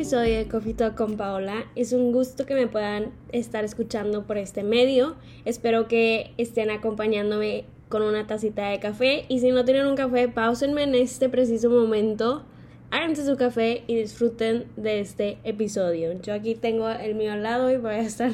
episodio 0.00 0.38
de 0.38 0.48
Coffee 0.48 0.72
Talk 0.72 0.94
con 0.94 1.18
Paola. 1.18 1.66
Es 1.76 1.92
un 1.92 2.10
gusto 2.10 2.46
que 2.46 2.54
me 2.54 2.66
puedan 2.66 3.12
estar 3.32 3.66
escuchando 3.66 4.26
por 4.26 4.38
este 4.38 4.62
medio. 4.62 5.16
Espero 5.44 5.88
que 5.88 6.32
estén 6.38 6.70
acompañándome 6.70 7.66
con 7.90 8.00
una 8.00 8.26
tacita 8.26 8.70
de 8.70 8.80
café 8.80 9.26
y 9.28 9.40
si 9.40 9.50
no 9.50 9.66
tienen 9.66 9.84
un 9.84 9.96
café, 9.96 10.26
pausenme 10.28 10.84
en 10.84 10.94
este 10.94 11.28
preciso 11.28 11.68
momento, 11.68 12.46
háganse 12.90 13.26
su 13.26 13.36
café 13.36 13.84
y 13.88 13.96
disfruten 13.96 14.64
de 14.78 15.00
este 15.00 15.36
episodio. 15.44 16.18
Yo 16.22 16.32
aquí 16.32 16.54
tengo 16.54 16.88
el 16.88 17.14
mío 17.14 17.32
al 17.32 17.42
lado 17.42 17.70
y 17.70 17.76
voy 17.76 17.92
a 17.92 18.00
estar 18.00 18.32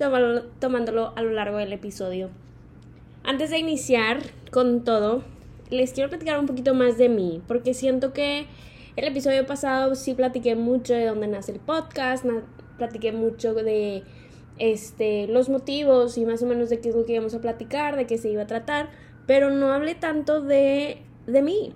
tomándolo 0.58 1.12
a 1.14 1.22
lo 1.22 1.30
largo 1.30 1.58
del 1.58 1.72
episodio. 1.72 2.30
Antes 3.22 3.50
de 3.50 3.58
iniciar 3.58 4.22
con 4.50 4.82
todo, 4.82 5.22
les 5.70 5.92
quiero 5.92 6.08
platicar 6.08 6.40
un 6.40 6.46
poquito 6.46 6.74
más 6.74 6.98
de 6.98 7.08
mí, 7.08 7.42
porque 7.46 7.74
siento 7.74 8.12
que 8.12 8.48
el 8.96 9.04
episodio 9.04 9.46
pasado 9.46 9.94
sí 9.94 10.14
platiqué 10.14 10.56
mucho 10.56 10.94
de 10.94 11.04
dónde 11.04 11.26
nace 11.26 11.52
el 11.52 11.60
podcast, 11.60 12.24
platiqué 12.78 13.12
mucho 13.12 13.52
de 13.52 14.02
este, 14.58 15.26
los 15.28 15.50
motivos 15.50 16.16
y 16.16 16.24
más 16.24 16.42
o 16.42 16.46
menos 16.46 16.70
de 16.70 16.80
qué 16.80 16.88
es 16.88 16.94
lo 16.94 17.04
que 17.04 17.12
íbamos 17.12 17.34
a 17.34 17.42
platicar, 17.42 17.96
de 17.96 18.06
qué 18.06 18.16
se 18.16 18.30
iba 18.30 18.42
a 18.42 18.46
tratar, 18.46 18.88
pero 19.26 19.50
no 19.50 19.72
hablé 19.72 19.94
tanto 19.94 20.40
de, 20.40 21.02
de 21.26 21.42
mí. 21.42 21.74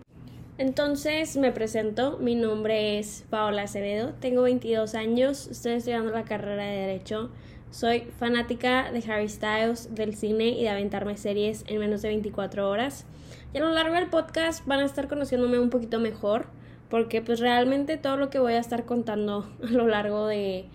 Entonces 0.56 1.36
me 1.36 1.52
presento, 1.52 2.18
mi 2.18 2.34
nombre 2.34 2.98
es 2.98 3.24
Paola 3.28 3.62
Acevedo, 3.62 4.14
tengo 4.20 4.42
22 4.42 4.94
años, 4.94 5.46
estoy 5.48 5.72
estudiando 5.72 6.12
la 6.12 6.24
carrera 6.24 6.64
de 6.64 6.76
Derecho, 6.76 7.30
soy 7.70 8.00
fanática 8.18 8.90
de 8.92 9.02
Harry 9.10 9.28
Styles, 9.28 9.94
del 9.94 10.16
cine 10.16 10.48
y 10.48 10.62
de 10.62 10.70
aventarme 10.70 11.16
series 11.16 11.64
en 11.66 11.78
menos 11.78 12.02
de 12.02 12.08
24 12.08 12.68
horas. 12.68 13.06
Y 13.52 13.58
a 13.58 13.60
lo 13.60 13.70
largo 13.70 13.94
del 13.94 14.08
podcast 14.08 14.66
van 14.66 14.80
a 14.80 14.84
estar 14.84 15.06
conociéndome 15.06 15.58
un 15.58 15.70
poquito 15.70 16.00
mejor, 16.00 16.46
porque 16.90 17.22
pues 17.22 17.40
realmente 17.40 17.96
todo 17.96 18.16
lo 18.16 18.28
que 18.28 18.38
voy 18.38 18.54
a 18.54 18.58
estar 18.58 18.84
contando 18.84 19.48
a 19.62 19.70
lo 19.70 19.86
largo 19.86 20.26
de, 20.26 20.66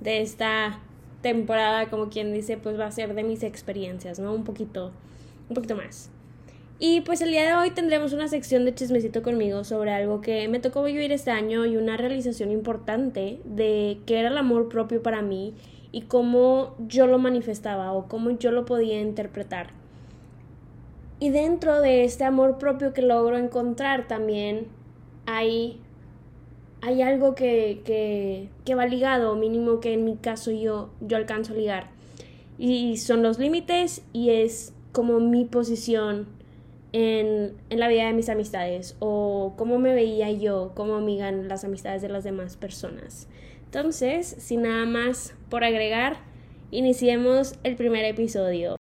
de 0.00 0.20
esta 0.20 0.80
temporada, 1.22 1.88
como 1.88 2.10
quien 2.10 2.32
dice, 2.32 2.56
pues 2.58 2.78
va 2.78 2.86
a 2.86 2.92
ser 2.92 3.14
de 3.14 3.24
mis 3.24 3.42
experiencias, 3.42 4.18
¿no? 4.18 4.32
Un 4.34 4.44
poquito, 4.44 4.92
un 5.48 5.54
poquito 5.54 5.76
más. 5.76 6.10
Y 6.78 7.02
pues 7.02 7.20
el 7.20 7.30
día 7.30 7.46
de 7.46 7.54
hoy 7.54 7.70
tendremos 7.70 8.12
una 8.12 8.26
sección 8.26 8.64
de 8.64 8.74
chismecito 8.74 9.22
conmigo 9.22 9.62
sobre 9.62 9.92
algo 9.92 10.20
que 10.20 10.48
me 10.48 10.58
tocó 10.58 10.82
vivir 10.82 11.12
este 11.12 11.30
año 11.30 11.64
y 11.64 11.76
una 11.76 11.96
realización 11.96 12.50
importante 12.50 13.38
de 13.44 14.00
qué 14.04 14.18
era 14.18 14.30
el 14.30 14.36
amor 14.36 14.68
propio 14.68 15.00
para 15.00 15.22
mí 15.22 15.54
y 15.92 16.02
cómo 16.02 16.74
yo 16.88 17.06
lo 17.06 17.18
manifestaba 17.18 17.92
o 17.92 18.08
cómo 18.08 18.30
yo 18.30 18.50
lo 18.50 18.64
podía 18.64 19.00
interpretar. 19.00 19.68
Y 21.20 21.30
dentro 21.30 21.80
de 21.80 22.02
este 22.02 22.24
amor 22.24 22.58
propio 22.58 22.92
que 22.92 23.02
logro 23.02 23.38
encontrar 23.38 24.08
también 24.08 24.66
hay 25.26 25.80
hay 26.82 27.00
algo 27.00 27.36
que, 27.36 27.80
que, 27.84 28.48
que 28.64 28.74
va 28.74 28.86
ligado, 28.86 29.36
mínimo 29.36 29.78
que 29.78 29.94
en 29.94 30.04
mi 30.04 30.16
caso 30.16 30.50
yo, 30.50 30.90
yo 31.00 31.16
alcanzo 31.16 31.52
a 31.52 31.56
ligar. 31.56 31.90
Y 32.58 32.96
son 32.96 33.22
los 33.22 33.38
límites 33.38 34.02
y 34.12 34.30
es 34.30 34.74
como 34.90 35.20
mi 35.20 35.44
posición 35.44 36.26
en, 36.92 37.54
en, 37.70 37.78
la 37.78 37.88
vida 37.88 38.06
de 38.06 38.12
mis 38.12 38.28
amistades 38.28 38.96
o 38.98 39.54
cómo 39.56 39.78
me 39.78 39.94
veía 39.94 40.30
yo 40.32 40.72
como 40.74 40.96
amiga 40.96 41.28
en 41.28 41.48
las 41.48 41.64
amistades 41.64 42.02
de 42.02 42.08
las 42.08 42.24
demás 42.24 42.56
personas. 42.56 43.28
Entonces, 43.64 44.26
sin 44.26 44.62
nada 44.62 44.84
más 44.84 45.34
por 45.48 45.62
agregar, 45.62 46.18
iniciemos 46.72 47.54
el 47.62 47.76
primer 47.76 48.04
episodio. 48.04 48.81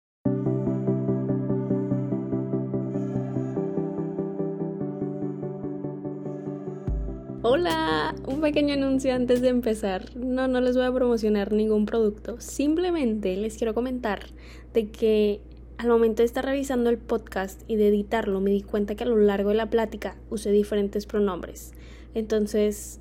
Hola, 7.44 8.14
un 8.28 8.40
pequeño 8.40 8.76
anuncio 8.76 9.16
antes 9.16 9.42
de 9.42 9.48
empezar. 9.48 10.16
No, 10.16 10.48
no 10.48 10.62
les 10.62 10.78
voy 10.78 10.86
a 10.86 10.94
promocionar 10.94 11.52
ningún 11.54 11.88
producto. 11.88 12.40
Simplemente 12.40 13.36
les 13.36 13.58
quiero 13.58 13.74
comentar 13.74 14.28
de 14.76 14.92
que 14.92 15.42
al 15.80 15.88
momento 15.88 16.22
de 16.22 16.28
estar 16.28 16.46
revisando 16.46 16.92
el 16.92 17.00
podcast 17.00 17.64
y 17.68 17.78
de 17.78 17.88
editarlo 17.88 18.42
me 18.42 18.52
di 18.52 18.62
cuenta 18.62 18.94
que 18.94 19.06
a 19.06 19.08
lo 19.08 19.18
largo 19.18 19.50
de 19.50 19.56
la 19.56 19.72
plática 19.72 20.18
usé 20.30 20.52
diferentes 20.52 21.08
pronombres. 21.08 21.72
Entonces, 22.14 23.00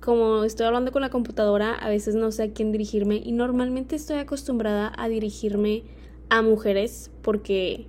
como 0.00 0.44
estoy 0.44 0.64
hablando 0.64 0.90
con 0.90 1.02
la 1.02 1.10
computadora, 1.10 1.74
a 1.74 1.90
veces 1.90 2.14
no 2.14 2.32
sé 2.32 2.44
a 2.44 2.52
quién 2.54 2.72
dirigirme 2.72 3.20
y 3.22 3.32
normalmente 3.32 3.94
estoy 3.94 4.16
acostumbrada 4.16 4.90
a 4.96 5.06
dirigirme 5.10 5.82
a 6.30 6.40
mujeres 6.40 7.10
porque 7.20 7.88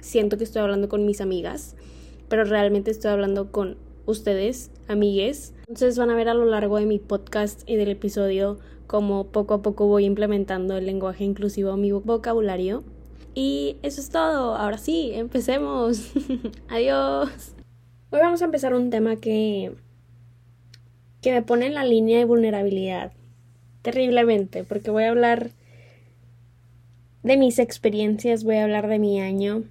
siento 0.00 0.38
que 0.38 0.44
estoy 0.44 0.62
hablando 0.62 0.88
con 0.88 1.04
mis 1.04 1.20
amigas, 1.20 1.76
pero 2.30 2.44
realmente 2.44 2.90
estoy 2.90 3.10
hablando 3.10 3.52
con 3.52 3.84
ustedes, 4.06 4.70
amigues. 4.88 5.52
Entonces 5.60 5.98
van 5.98 6.10
a 6.10 6.14
ver 6.14 6.28
a 6.28 6.34
lo 6.34 6.46
largo 6.46 6.78
de 6.78 6.86
mi 6.86 6.98
podcast 6.98 7.68
y 7.68 7.76
del 7.76 7.90
episodio 7.90 8.58
cómo 8.86 9.26
poco 9.28 9.54
a 9.54 9.62
poco 9.62 9.86
voy 9.86 10.04
implementando 10.04 10.76
el 10.76 10.86
lenguaje 10.86 11.24
inclusivo 11.24 11.72
a 11.72 11.76
mi 11.76 11.92
vocabulario. 11.92 12.84
Y 13.34 13.76
eso 13.82 14.00
es 14.00 14.08
todo. 14.08 14.54
Ahora 14.54 14.78
sí, 14.78 15.10
empecemos. 15.12 16.12
Adiós. 16.68 17.54
Hoy 18.10 18.20
vamos 18.20 18.40
a 18.40 18.46
empezar 18.46 18.72
un 18.74 18.90
tema 18.90 19.16
que 19.16 19.74
que 21.20 21.32
me 21.32 21.42
pone 21.42 21.66
en 21.66 21.74
la 21.74 21.82
línea 21.84 22.18
de 22.18 22.24
vulnerabilidad 22.24 23.12
terriblemente, 23.82 24.62
porque 24.62 24.90
voy 24.90 25.04
a 25.04 25.10
hablar 25.10 25.50
de 27.24 27.36
mis 27.36 27.58
experiencias, 27.58 28.44
voy 28.44 28.56
a 28.56 28.62
hablar 28.62 28.86
de 28.86 29.00
mi 29.00 29.20
año 29.20 29.64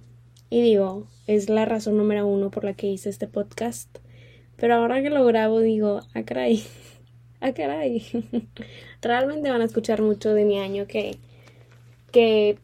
y 0.50 0.60
digo, 0.60 1.06
es 1.26 1.48
la 1.48 1.64
razón 1.64 1.96
número 1.96 2.26
uno 2.26 2.50
por 2.50 2.64
la 2.64 2.74
que 2.74 2.86
hice 2.88 3.08
este 3.08 3.26
podcast. 3.26 3.98
Pero 4.56 4.74
ahora 4.74 5.02
que 5.02 5.10
lo 5.10 5.24
grabo 5.24 5.60
digo, 5.60 6.00
ah 6.14 6.22
caray, 6.24 6.64
ah 7.40 7.52
caray. 7.52 8.02
Realmente 9.02 9.50
van 9.50 9.60
a 9.60 9.64
escuchar 9.66 10.02
mucho 10.02 10.34
de 10.34 10.44
mi 10.44 10.58
año 10.58 10.86
que, 10.86 11.18
que 12.10 12.58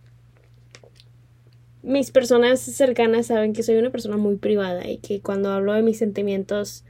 mis 1.82 2.10
personas 2.10 2.60
cercanas 2.60 3.26
saben 3.26 3.52
que 3.52 3.62
soy 3.62 3.76
una 3.76 3.90
persona 3.90 4.16
muy 4.16 4.36
privada 4.36 4.88
y 4.88 4.98
que 4.98 5.20
cuando 5.20 5.50
hablo 5.50 5.72
de 5.72 5.82
mis 5.82 5.98
sentimientos 5.98 6.84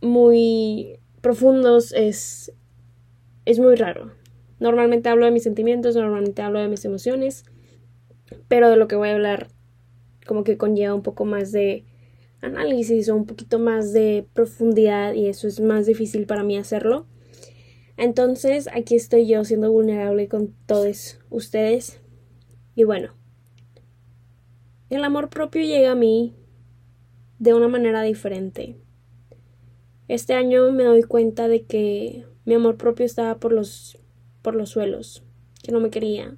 muy 0.00 0.98
profundos 1.20 1.92
es, 1.92 2.52
es 3.44 3.58
muy 3.58 3.74
raro. 3.76 4.12
Normalmente 4.58 5.08
hablo 5.08 5.26
de 5.26 5.32
mis 5.32 5.42
sentimientos, 5.42 5.94
normalmente 5.94 6.40
hablo 6.40 6.60
de 6.60 6.68
mis 6.68 6.84
emociones, 6.84 7.44
pero 8.48 8.70
de 8.70 8.76
lo 8.76 8.88
que 8.88 8.96
voy 8.96 9.10
a 9.10 9.14
hablar 9.14 9.48
como 10.26 10.44
que 10.44 10.56
conlleva 10.56 10.94
un 10.94 11.02
poco 11.02 11.24
más 11.24 11.52
de 11.52 11.84
análisis 12.46 13.08
o 13.08 13.16
un 13.16 13.26
poquito 13.26 13.58
más 13.58 13.92
de 13.92 14.26
profundidad 14.32 15.14
y 15.14 15.26
eso 15.28 15.46
es 15.48 15.60
más 15.60 15.86
difícil 15.86 16.26
para 16.26 16.42
mí 16.42 16.56
hacerlo. 16.56 17.06
Entonces 17.96 18.68
aquí 18.72 18.96
estoy 18.96 19.26
yo 19.26 19.44
siendo 19.44 19.70
vulnerable 19.70 20.28
con 20.28 20.54
todos 20.66 21.18
ustedes. 21.30 22.00
Y 22.74 22.84
bueno, 22.84 23.14
el 24.90 25.02
amor 25.04 25.30
propio 25.30 25.62
llega 25.62 25.92
a 25.92 25.96
mí 25.96 26.34
de 27.38 27.54
una 27.54 27.68
manera 27.68 28.02
diferente. 28.02 28.76
Este 30.08 30.34
año 30.34 30.70
me 30.72 30.84
doy 30.84 31.02
cuenta 31.02 31.48
de 31.48 31.64
que 31.64 32.24
mi 32.44 32.54
amor 32.54 32.76
propio 32.76 33.04
estaba 33.04 33.38
por 33.38 33.52
los 33.52 33.98
por 34.46 34.54
los 34.54 34.70
suelos, 34.70 35.24
que 35.64 35.72
no 35.72 35.80
me 35.80 35.90
quería. 35.90 36.36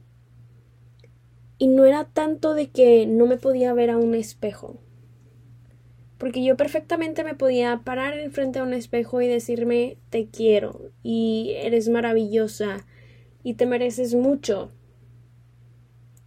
Y 1.59 1.69
no 1.69 1.85
era 1.85 2.05
tanto 2.05 2.55
de 2.55 2.71
que 2.71 3.07
no 3.07 3.27
me 3.27 3.37
podía 3.37 3.75
ver 3.75 3.91
a 3.91 3.99
un 3.99 4.15
espejo, 4.15 4.81
porque 6.19 6.45
yo 6.45 6.57
perfectamente 6.57 7.25
me 7.25 7.35
podía 7.35 7.81
parar 7.85 8.19
enfrente 8.19 8.59
a 8.59 8.65
un 8.65 8.75
espejo 8.75 9.23
y 9.23 9.29
decirme 9.29 9.97
te 10.11 10.27
quiero 10.27 10.91
y 11.03 11.53
eres 11.57 11.89
maravillosa 11.89 12.85
y 13.45 13.55
te 13.55 13.67
mereces 13.67 14.15
mucho. 14.15 14.73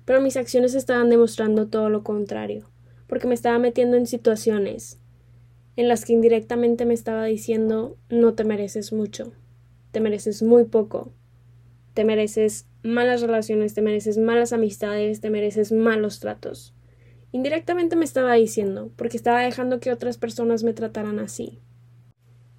Pero 0.05 0.21
mis 0.21 0.37
acciones 0.37 0.73
estaban 0.73 1.09
demostrando 1.09 1.67
todo 1.67 1.89
lo 1.89 2.03
contrario, 2.03 2.69
porque 3.07 3.27
me 3.27 3.33
estaba 3.33 3.59
metiendo 3.59 3.97
en 3.97 4.07
situaciones 4.07 4.97
en 5.75 5.87
las 5.87 6.05
que 6.05 6.13
indirectamente 6.13 6.85
me 6.85 6.93
estaba 6.93 7.25
diciendo 7.25 7.97
no 8.09 8.33
te 8.33 8.43
mereces 8.43 8.93
mucho, 8.93 9.33
te 9.91 9.99
mereces 9.99 10.41
muy 10.41 10.65
poco, 10.65 11.11
te 11.93 12.05
mereces 12.05 12.65
malas 12.83 13.21
relaciones, 13.21 13.73
te 13.73 13.81
mereces 13.81 14.17
malas 14.17 14.53
amistades, 14.53 15.21
te 15.21 15.29
mereces 15.29 15.71
malos 15.71 16.19
tratos. 16.19 16.73
Indirectamente 17.31 17.95
me 17.95 18.05
estaba 18.05 18.33
diciendo, 18.33 18.91
porque 18.97 19.15
estaba 19.17 19.41
dejando 19.41 19.79
que 19.79 19.91
otras 19.91 20.17
personas 20.17 20.63
me 20.63 20.73
trataran 20.73 21.19
así. 21.19 21.59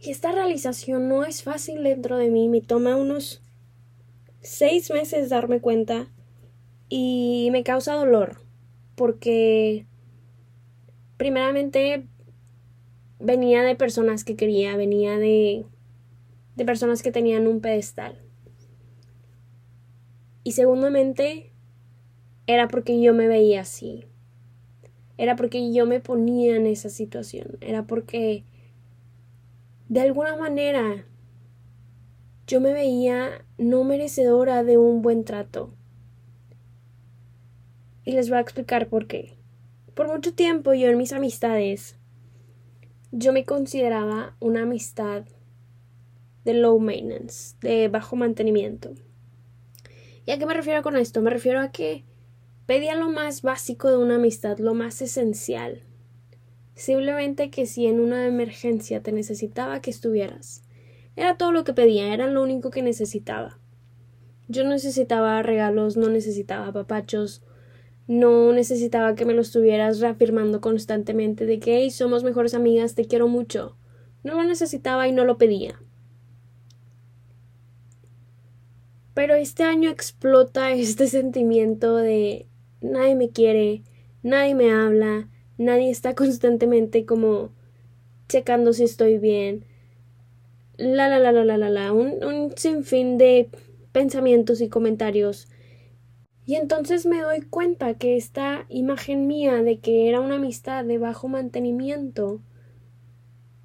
Y 0.01 0.11
esta 0.11 0.33
realización 0.33 1.09
no 1.09 1.25
es 1.25 1.43
fácil 1.43 1.83
dentro 1.85 2.17
de 2.17 2.31
mí, 2.31 2.49
me 2.49 2.61
toma 2.61 2.97
unos 2.97 3.43
seis 4.41 4.91
meses 4.91 5.29
darme 5.29 5.61
cuenta 5.61 6.09
y 6.89 7.51
me 7.53 7.63
causa 7.63 7.95
dolor, 7.95 8.41
porque 8.97 9.87
primeramente 11.17 12.09
venía 13.21 13.63
de 13.63 13.77
personas 13.77 14.25
que 14.25 14.37
quería, 14.37 14.77
venía 14.77 15.19
de, 15.19 15.67
de 16.57 16.65
personas 16.65 17.03
que 17.03 17.13
tenían 17.13 17.47
un 17.47 17.61
pedestal. 17.61 18.19
Y 20.45 20.53
segundamente 20.53 21.53
era 22.47 22.67
porque 22.67 23.01
yo 23.01 23.15
me 23.15 23.29
veía 23.29 23.61
así, 23.61 24.05
era 25.23 25.37
porque 25.37 25.73
yo 25.73 25.87
me 25.87 26.01
ponía 26.01 26.57
en 26.57 26.67
esa 26.67 26.89
situación, 26.89 27.57
era 27.61 27.87
porque 27.87 28.43
de 29.89 30.01
alguna 30.01 30.35
manera 30.35 31.07
yo 32.49 32.61
me 32.61 32.73
veía 32.73 33.45
no 33.57 33.85
merecedora 33.85 34.65
de 34.65 34.79
un 34.79 35.01
buen 35.01 35.23
trato. 35.23 35.73
Y 38.05 38.11
les 38.11 38.31
voy 38.31 38.39
a 38.39 38.41
explicar 38.41 38.89
por 38.89 39.07
qué. 39.07 39.39
Por 39.95 40.09
mucho 40.09 40.35
tiempo 40.35 40.75
yo 40.75 40.89
en 40.89 40.99
mis 40.99 41.13
amistades, 41.13 42.01
yo 43.13 43.33
me 43.33 43.45
consideraba 43.45 44.35
una 44.41 44.63
amistad 44.63 45.23
de 46.45 46.55
low 46.55 46.81
maintenance, 46.81 47.55
de 47.61 47.87
bajo 47.87 48.17
mantenimiento. 48.17 48.91
¿Y 50.27 50.33
a 50.33 50.39
qué 50.41 50.47
me 50.47 50.55
refiero 50.55 50.83
con 50.83 50.97
esto? 50.97 51.23
Me 51.23 51.31
refiero 51.31 51.61
a 51.61 51.71
que 51.71 52.05
pedía 52.67 52.95
lo 52.95 53.11
más 53.11 53.43
básico 53.43 53.91
de 53.91 53.97
una 53.97 54.17
amistad, 54.17 54.59
lo 54.59 54.75
más 54.75 55.03
esencial. 55.03 55.83
Simplemente 56.75 57.51
que 57.51 57.67
si 57.67 57.87
en 57.87 58.01
una 58.01 58.27
emergencia 58.27 59.03
te 59.03 59.13
necesitaba 59.13 59.81
que 59.81 59.91
estuvieras. 59.91 60.65
Era 61.17 61.37
todo 61.37 61.53
lo 61.53 61.65
que 61.65 61.75
pedía, 61.75 62.15
era 62.15 62.27
lo 62.27 62.43
único 62.43 62.71
que 62.71 62.83
necesitaba. 62.83 63.59
Yo 64.49 64.65
necesitaba 64.65 65.43
regalos, 65.43 65.97
no 65.97 66.09
necesitaba 66.09 66.73
papachos, 66.73 67.43
no 68.07 68.53
necesitaba 68.53 69.15
que 69.15 69.25
me 69.25 69.35
lo 69.35 69.43
estuvieras 69.43 70.01
reafirmando 70.01 70.61
constantemente 70.61 71.47
de 71.47 71.61
que 71.61 71.91
somos 71.91 72.25
mejores 72.25 72.55
amigas, 72.55 72.95
te 72.95 73.07
quiero 73.07 73.29
mucho. 73.29 73.77
No 74.25 74.35
lo 74.35 74.45
necesitaba 74.45 75.09
y 75.09 75.13
no 75.13 75.25
lo 75.25 75.39
pedía. 75.39 75.81
Pero 79.15 79.35
este 79.35 79.63
año 79.63 79.91
explota 79.91 80.73
este 80.73 81.07
sentimiento 81.09 81.97
de 81.97 82.49
nadie 82.83 83.15
me 83.15 83.31
quiere, 83.31 83.83
nadie 84.23 84.55
me 84.55 84.73
habla, 84.73 85.29
nadie 85.59 85.91
está 85.91 86.15
constantemente 86.15 87.07
como 87.07 87.51
checando 88.29 88.73
si 88.73 88.85
estoy 88.85 89.19
bien. 89.19 89.65
La 90.77 91.09
la 91.09 91.19
la 91.19 91.33
la 91.33 91.45
la 91.45 91.59
la 91.59 91.71
la, 91.71 91.93
un, 91.93 92.25
un 92.25 92.57
sinfín 92.57 93.19
de 93.19 93.49
pensamientos 93.93 94.61
y 94.61 94.69
comentarios. 94.69 95.49
Y 96.45 96.57
entonces 96.57 97.07
me 97.07 97.21
doy 97.21 97.43
cuenta 97.43 97.95
que 97.95 98.17
esta 98.17 98.67
imagen 98.69 99.27
mía 99.27 99.63
de 99.63 99.79
que 99.79 100.09
era 100.09 100.21
una 100.21 100.37
amistad 100.37 100.85
de 100.85 100.99
bajo 100.99 101.29
mantenimiento 101.29 102.41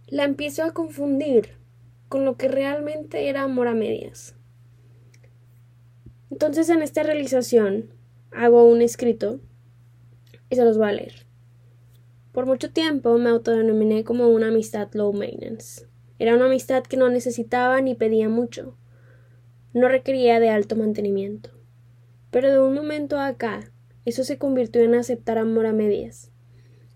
la 0.07 0.23
empiezo 0.23 0.63
a 0.63 0.71
confundir 0.71 1.57
con 2.07 2.23
lo 2.23 2.37
que 2.37 2.47
realmente 2.47 3.29
era 3.29 3.43
amor 3.43 3.67
a 3.67 3.73
medias. 3.73 4.35
Entonces 6.29 6.69
en 6.69 6.81
esta 6.81 7.03
realización 7.03 7.89
hago 8.31 8.63
un 8.63 8.81
escrito 8.81 9.39
y 10.49 10.55
se 10.55 10.63
los 10.63 10.77
voy 10.77 10.89
a 10.89 10.93
leer. 10.93 11.25
Por 12.31 12.45
mucho 12.45 12.71
tiempo 12.71 13.17
me 13.17 13.29
autodenominé 13.29 14.03
como 14.03 14.29
una 14.29 14.49
amistad 14.49 14.89
low 14.93 15.11
maintenance. 15.11 15.87
Era 16.19 16.35
una 16.35 16.45
amistad 16.45 16.83
que 16.83 16.97
no 16.97 17.09
necesitaba 17.09 17.81
ni 17.81 17.95
pedía 17.95 18.29
mucho. 18.29 18.77
No 19.73 19.87
requería 19.87 20.39
de 20.39 20.49
alto 20.49 20.75
mantenimiento. 20.75 21.51
Pero 22.31 22.51
de 22.51 22.59
un 22.59 22.73
momento 22.73 23.19
acá, 23.19 23.71
eso 24.05 24.23
se 24.23 24.37
convirtió 24.37 24.81
en 24.81 24.95
aceptar 24.95 25.37
amor 25.37 25.65
a 25.65 25.73
medias. 25.73 26.31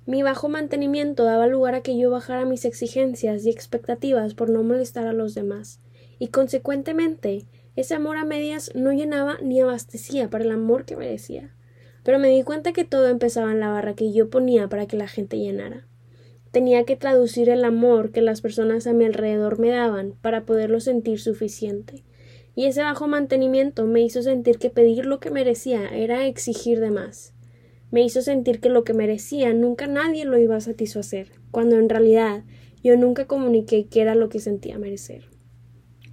Mi 0.06 0.24
bajo 0.24 0.50
mantenimiento 0.50 1.24
daba 1.24 1.48
lugar 1.48 1.75
a 1.75 1.81
que 1.81 1.98
yo 1.98 2.10
bajara 2.10 2.45
mis 2.45 2.66
exigencias 2.66 3.45
y 3.45 3.50
expectativas 3.50 4.34
por 4.34 4.50
no 4.50 4.63
molestar 4.63 5.07
a 5.07 5.13
los 5.13 5.36
demás, 5.36 5.80
y 6.19 6.27
consecuentemente 6.27 7.45
ese 7.76 7.94
amor 7.94 8.18
a 8.18 8.26
medias 8.26 8.72
no 8.76 8.92
llenaba 8.92 9.38
ni 9.42 9.62
abastecía 9.62 10.30
para 10.30 10.44
el 10.44 10.52
amor 10.52 10.84
que 10.84 10.98
merecía. 10.98 11.56
Pero 12.04 12.20
me 12.20 12.30
di 12.30 12.44
cuenta 12.44 12.74
que 12.74 12.84
todo 12.84 13.08
empezaba 13.08 13.52
en 13.52 13.60
la 13.60 13.70
barra 13.70 13.96
que 13.96 14.12
yo 14.12 14.30
ponía 14.30 14.68
para 14.68 14.88
que 14.88 14.98
la 14.98 15.08
gente 15.08 15.38
llenara. 15.38 15.88
Tenía 16.52 16.84
que 16.84 16.98
traducir 16.98 17.50
el 17.50 17.64
amor 17.64 18.12
que 18.12 18.22
las 18.22 18.42
personas 18.42 18.88
a 18.88 18.94
mi 18.94 19.06
alrededor 19.06 19.58
me 19.58 19.70
daban 19.70 20.16
para 20.22 20.46
poderlo 20.46 20.82
sentir 20.82 21.22
suficiente. 21.22 22.04
Y 22.56 22.66
ese 22.66 22.82
bajo 22.82 23.08
mantenimiento 23.08 23.86
me 23.86 24.02
hizo 24.02 24.22
sentir 24.22 24.58
que 24.58 24.70
pedir 24.70 25.06
lo 25.06 25.22
que 25.22 25.32
merecía 25.32 25.88
era 25.88 26.26
exigir 26.26 26.82
de 26.82 26.92
más. 26.92 27.34
Me 27.90 28.04
hizo 28.04 28.22
sentir 28.22 28.60
que 28.60 28.70
lo 28.70 28.84
que 28.84 28.94
merecía 28.94 29.54
nunca 29.54 29.88
nadie 29.88 30.26
lo 30.26 30.38
iba 30.38 30.58
a 30.58 30.62
satisfacer, 30.62 31.32
cuando 31.52 31.78
en 31.78 31.88
realidad 31.88 32.44
yo 32.84 32.98
nunca 32.98 33.28
comuniqué 33.28 33.88
qué 33.88 34.02
era 34.02 34.16
lo 34.16 34.28
que 34.28 34.40
sentía 34.40 34.78
merecer. 34.78 35.30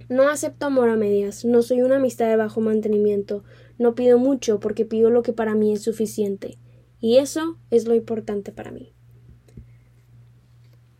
No 0.09 0.27
acepto 0.27 0.65
amor 0.65 0.89
a 0.89 0.95
medias, 0.95 1.45
no 1.45 1.61
soy 1.61 1.83
una 1.83 1.97
amistad 1.97 2.27
de 2.27 2.35
bajo 2.35 2.61
mantenimiento, 2.61 3.43
no 3.77 3.95
pido 3.95 4.17
mucho 4.17 4.59
porque 4.59 4.83
pido 4.83 5.11
lo 5.11 5.21
que 5.21 5.33
para 5.33 5.55
mí 5.55 5.71
es 5.71 5.83
suficiente, 5.83 6.57
y 6.99 7.17
eso 7.17 7.57
es 7.69 7.87
lo 7.87 7.93
importante 7.93 8.51
para 8.51 8.71
mí. 8.71 8.93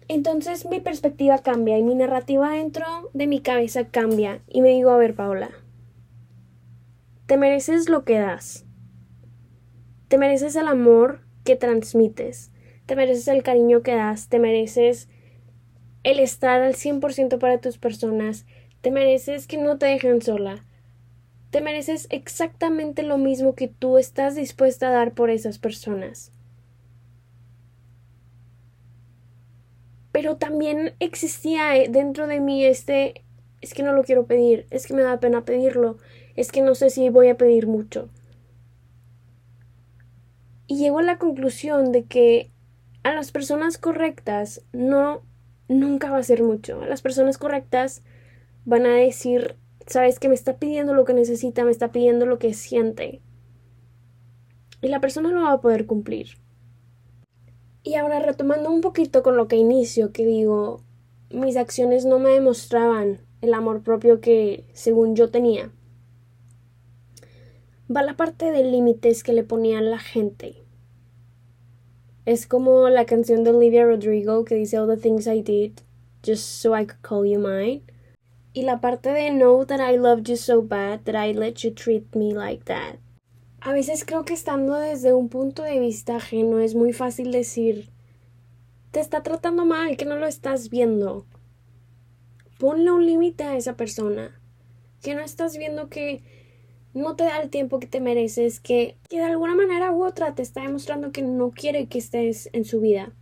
Entonces 0.08 0.66
mi 0.66 0.80
perspectiva 0.80 1.40
cambia 1.40 1.78
y 1.78 1.84
mi 1.84 1.96
narrativa 1.96 2.52
dentro 2.52 2.86
de 3.14 3.28
mi 3.28 3.42
cabeza 3.42 3.88
cambia 3.90 4.42
y 4.48 4.62
me 4.62 4.70
digo, 4.70 4.92
a 4.92 4.98
ver, 4.98 5.16
Paola, 5.16 5.52
te 7.26 7.38
mereces 7.38 7.90
lo 7.90 8.06
que 8.06 8.18
das, 8.18 8.66
te 10.08 10.18
mereces 10.18 10.56
el 10.56 10.68
amor 10.68 11.22
que 11.44 11.56
transmites, 11.56 12.52
te 12.86 12.96
mereces 12.96 13.28
el 13.28 13.44
cariño 13.44 13.84
que 13.84 13.96
das, 13.96 14.30
te 14.30 14.40
mereces 14.40 15.10
el 16.04 16.20
estar 16.20 16.62
al 16.62 16.74
100% 16.76 17.38
para 17.38 17.62
tus 17.62 17.78
personas, 17.78 18.46
te 18.82 18.92
mereces 18.92 19.48
que 19.48 19.58
no 19.58 19.78
te 19.78 19.88
dejen 19.88 20.22
sola. 20.22 20.64
Te 21.52 21.62
mereces 21.62 22.08
exactamente 22.12 23.04
lo 23.04 23.18
mismo 23.18 23.56
que 23.56 23.68
tú 23.68 23.98
estás 23.98 24.36
dispuesta 24.36 24.90
a 24.90 24.92
dar 24.92 25.14
por 25.14 25.30
esas 25.30 25.58
personas. 25.58 26.32
Pero 30.12 30.38
también 30.38 30.94
existía 31.00 31.76
eh, 31.76 31.88
dentro 31.90 32.28
de 32.28 32.40
mí 32.40 32.66
este 32.66 33.24
es 33.62 33.74
que 33.74 33.84
no 33.84 33.94
lo 33.94 34.04
quiero 34.04 34.26
pedir, 34.26 34.68
es 34.70 34.88
que 34.88 34.94
me 34.94 35.02
da 35.02 35.20
pena 35.20 35.44
pedirlo, 35.44 35.98
es 36.36 36.52
que 36.52 36.62
no 36.62 36.76
sé 36.76 36.90
si 36.90 37.10
voy 37.10 37.30
a 37.30 37.38
pedir 37.38 37.68
mucho. 37.68 38.10
Y 40.68 40.78
llego 40.78 41.00
a 41.00 41.04
la 41.04 41.18
conclusión 41.18 41.92
de 41.92 42.06
que 42.06 42.52
a 43.04 43.14
las 43.14 43.32
personas 43.32 43.78
correctas 43.78 44.62
no 44.72 45.22
nunca 45.68 46.12
va 46.12 46.18
a 46.18 46.24
ser 46.24 46.44
mucho. 46.44 46.82
A 46.82 46.86
las 46.86 47.02
personas 47.02 47.38
correctas 47.38 48.04
van 48.66 48.86
a 48.86 48.96
decir, 48.96 49.56
sabes 49.88 50.20
que 50.20 50.30
me 50.30 50.36
está 50.36 50.58
pidiendo 50.58 50.94
lo 50.94 51.06
que 51.06 51.14
necesita, 51.14 51.66
me 51.66 51.72
está 51.72 51.92
pidiendo 51.92 52.26
lo 52.26 52.40
que 52.40 52.54
siente. 52.54 53.22
Y 54.82 54.88
la 54.88 55.02
persona 55.02 55.32
no 55.32 55.44
va 55.44 55.54
a 55.54 55.62
poder 55.62 55.86
cumplir. 55.86 56.38
Y 57.84 57.96
ahora 57.96 58.20
retomando 58.20 58.72
un 58.72 58.82
poquito 58.82 59.24
con 59.24 59.38
lo 59.38 59.48
que 59.48 59.56
inicio, 59.56 60.12
que 60.12 60.26
digo, 60.26 60.84
mis 61.32 61.58
acciones 61.58 62.06
no 62.06 62.20
me 62.20 62.30
demostraban 62.30 63.20
el 63.42 63.54
amor 63.54 63.84
propio 63.84 64.20
que 64.20 64.66
según 64.74 65.16
yo 65.16 65.30
tenía. 65.30 65.72
Va 67.94 68.04
la 68.04 68.16
parte 68.16 68.52
de 68.52 68.64
límites 68.64 69.24
que 69.24 69.34
le 69.34 69.44
ponían 69.44 69.90
la 69.90 70.00
gente. 70.00 70.64
Es 72.26 72.46
como 72.46 72.90
la 72.90 73.06
canción 73.06 73.44
de 73.44 73.52
Olivia 73.52 73.86
Rodrigo 73.86 74.46
que 74.46 74.56
dice 74.56 74.78
All 74.78 74.88
the 74.88 74.98
things 75.02 75.26
I 75.26 75.42
did 75.42 75.80
just 76.24 76.44
so 76.62 76.78
I 76.78 76.86
could 76.86 77.02
call 77.02 77.26
you 77.26 77.40
mine. 77.40 77.82
Y 78.54 78.64
la 78.64 78.82
parte 78.82 79.10
de 79.10 79.30
know 79.32 79.66
that 79.66 79.80
I 79.80 79.98
loved 79.98 80.28
you 80.28 80.36
so 80.36 80.62
bad 80.62 81.02
that 81.04 81.16
I 81.16 81.34
let 81.34 81.64
you 81.64 81.72
treat 81.72 82.16
me 82.16 82.34
like 82.34 82.66
that. 82.66 83.00
A 83.62 83.74
veces 83.74 84.06
creo 84.06 84.26
que 84.26 84.34
estando 84.34 84.76
desde 84.76 85.14
un 85.14 85.30
punto 85.30 85.64
de 85.64 85.80
vista 85.80 86.16
ajeno 86.16 86.60
es 86.60 86.76
muy 86.76 86.94
fácil 86.94 87.32
decir 87.32 87.92
te 88.92 89.00
está 89.00 89.22
tratando 89.22 89.66
mal, 89.66 89.98
que 89.98 90.06
no 90.06 90.16
lo 90.16 90.26
estás 90.26 90.70
viendo. 90.70 91.26
Ponle 92.58 92.92
un 92.92 93.06
límite 93.06 93.44
a 93.44 93.56
esa 93.56 93.76
persona. 93.76 94.42
Que 95.02 95.16
no 95.16 95.22
estás 95.22 95.58
viendo 95.58 95.90
que 95.90 96.24
no 96.94 97.16
te 97.16 97.26
da 97.26 97.40
el 97.40 97.50
tiempo 97.50 97.80
que 97.80 97.88
te 97.88 98.02
mereces, 98.02 98.60
que, 98.60 98.98
que 99.08 99.18
de 99.18 99.26
alguna 99.26 99.56
manera 99.56 99.92
u 99.92 100.04
otra 100.04 100.34
te 100.34 100.42
está 100.42 100.62
demostrando 100.62 101.12
que 101.12 101.22
no 101.22 101.52
quiere 101.52 101.88
que 101.88 102.00
estés 102.00 102.50
en 102.52 102.66
su 102.66 102.82
vida. 102.82 103.14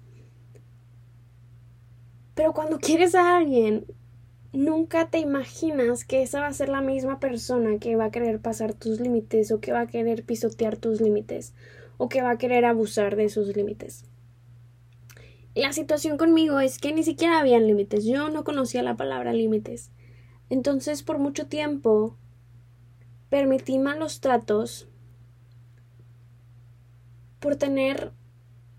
Pero 2.34 2.53
cuando 2.53 2.79
quieres 2.79 3.13
a 3.13 3.38
alguien, 3.38 3.86
nunca 4.54 5.10
te 5.10 5.20
imaginas 5.20 6.06
que 6.06 6.22
esa 6.22 6.42
va 6.42 6.48
a 6.48 6.54
ser 6.54 6.70
la 6.70 6.82
misma 6.82 7.20
persona 7.20 7.80
que 7.80 7.96
va 7.96 8.06
a 8.06 8.12
querer 8.12 8.39
pasar 8.39 8.74
tus 8.74 9.00
límites 9.00 9.51
o 9.51 9.60
que 9.60 9.72
va 9.72 9.82
a 9.82 9.88
querer 9.88 10.24
pisotear 10.24 10.77
tus 10.77 11.01
límites 11.01 11.54
o 11.98 12.10
que 12.10 12.22
va 12.22 12.32
a 12.32 12.38
querer 12.38 12.66
abusar 12.66 13.16
de 13.16 13.25
esos 13.25 13.56
límites. 13.56 14.06
La 15.56 15.74
situación 15.74 16.18
conmigo 16.18 16.60
es 16.60 16.77
que 16.77 16.94
ni 16.94 17.04
siquiera 17.04 17.39
habían 17.39 17.66
límites, 17.66 18.06
yo 18.06 18.30
no 18.30 18.44
conocía 18.44 18.84
la 18.84 18.96
palabra 18.96 19.34
límites. 19.34 19.92
Entonces 20.50 21.04
por 21.04 21.18
mucho 21.18 21.48
tiempo 21.48 22.16
permití 23.30 23.80
malos 23.80 24.22
tratos 24.22 24.88
por 27.39 27.56
tener 27.56 28.12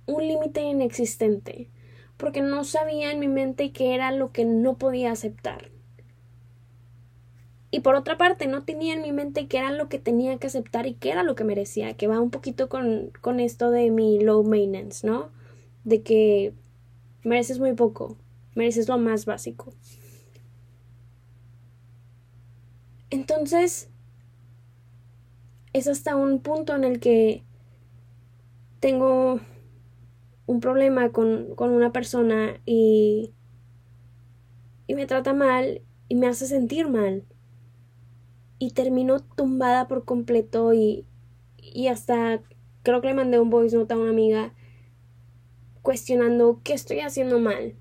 un 0.06 0.26
límite 0.26 0.62
inexistente 0.62 1.70
porque 2.18 2.42
no 2.42 2.64
sabía 2.64 3.10
en 3.10 3.20
mi 3.20 3.28
mente 3.28 3.72
qué 3.72 3.94
era 3.94 4.12
lo 4.12 4.32
que 4.32 4.44
no 4.44 4.76
podía 4.76 5.12
aceptar. 5.12 5.70
Y 7.70 7.80
por 7.80 7.94
otra 7.94 8.18
parte, 8.18 8.46
no 8.46 8.64
tenía 8.64 8.94
en 8.94 9.02
mi 9.02 9.12
mente 9.12 9.46
qué 9.46 9.58
era 9.58 9.70
lo 9.70 9.88
que 9.88 9.98
tenía 9.98 10.38
que 10.38 10.46
aceptar 10.46 10.86
y 10.86 10.94
qué 10.94 11.10
era 11.10 11.22
lo 11.22 11.34
que 11.34 11.44
merecía, 11.44 11.94
que 11.94 12.06
va 12.06 12.20
un 12.20 12.30
poquito 12.30 12.68
con, 12.68 13.12
con 13.20 13.40
esto 13.40 13.70
de 13.70 13.90
mi 13.90 14.20
low 14.20 14.42
maintenance, 14.42 15.06
¿no? 15.06 15.30
De 15.84 16.02
que 16.02 16.54
mereces 17.24 17.58
muy 17.58 17.74
poco, 17.74 18.16
mereces 18.54 18.88
lo 18.88 18.98
más 18.98 19.26
básico. 19.26 19.72
Entonces, 23.10 23.90
es 25.72 25.88
hasta 25.88 26.16
un 26.16 26.40
punto 26.40 26.74
en 26.74 26.84
el 26.84 27.00
que 27.00 27.44
tengo 28.80 29.40
un 30.48 30.60
problema 30.60 31.12
con, 31.12 31.54
con 31.56 31.70
una 31.72 31.92
persona 31.92 32.58
y, 32.64 33.34
y 34.86 34.94
me 34.94 35.04
trata 35.04 35.34
mal 35.34 35.82
y 36.08 36.14
me 36.14 36.26
hace 36.26 36.46
sentir 36.46 36.88
mal. 36.88 37.22
Y 38.58 38.70
termino 38.70 39.20
tumbada 39.20 39.86
por 39.88 40.06
completo 40.06 40.72
y, 40.72 41.06
y 41.58 41.88
hasta 41.88 42.42
creo 42.82 43.02
que 43.02 43.08
le 43.08 43.14
mandé 43.14 43.38
un 43.38 43.50
voice 43.50 43.76
note 43.76 43.92
a 43.92 43.98
una 43.98 44.08
amiga 44.08 44.54
cuestionando 45.82 46.62
qué 46.64 46.72
estoy 46.72 47.00
haciendo 47.00 47.38
mal. 47.38 47.74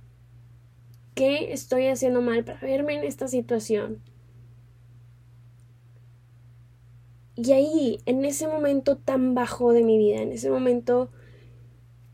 ¿Qué 1.15 1.53
estoy 1.53 1.87
haciendo 1.87 2.21
mal 2.21 2.43
para 2.43 2.59
verme 2.59 2.95
en 2.95 3.05
esta 3.05 3.29
situación? 3.29 4.03
Y 7.35 7.53
ahí, 7.53 7.99
en 8.05 8.25
ese 8.25 8.45
momento 8.45 8.97
tan 8.97 9.35
bajo 9.35 9.71
de 9.71 9.83
mi 9.83 9.97
vida, 9.97 10.21
en 10.21 10.33
ese 10.33 10.49
momento 10.49 11.11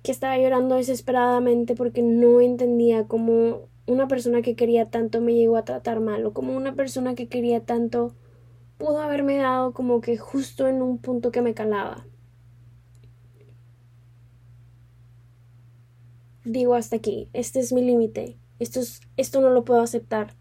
que 0.04 0.12
estaba 0.12 0.38
llorando 0.38 0.76
desesperadamente 0.76 1.76
porque 1.76 2.02
no 2.02 2.42
entendía 2.42 3.08
cómo 3.08 3.70
una 3.88 4.08
persona 4.08 4.42
que 4.42 4.56
quería 4.56 4.90
tanto 4.90 5.22
me 5.22 5.34
llegó 5.34 5.58
a 5.58 5.66
tratar 5.66 6.02
mal 6.02 6.26
o 6.26 6.34
como 6.34 6.56
una 6.56 6.76
persona 6.76 7.16
que 7.16 7.28
quería 7.28 7.62
tanto 7.62 8.14
pudo 8.78 9.00
haberme 9.00 9.38
dado 9.38 9.74
como 9.74 10.02
que 10.02 10.18
justo 10.18 10.68
en 10.68 10.82
un 10.82 10.98
punto 10.98 11.32
que 11.32 11.42
me 11.42 11.54
calaba. 11.54 12.06
Digo 16.44 16.76
hasta 16.76 16.98
aquí, 16.98 17.30
este 17.32 17.62
es 17.62 17.72
mi 17.72 17.82
límite, 17.82 18.38
esto, 18.60 18.82
esto 19.16 19.40
no 19.40 19.50
lo 19.50 19.64
puedo 19.64 19.80
aceptar 19.82 20.36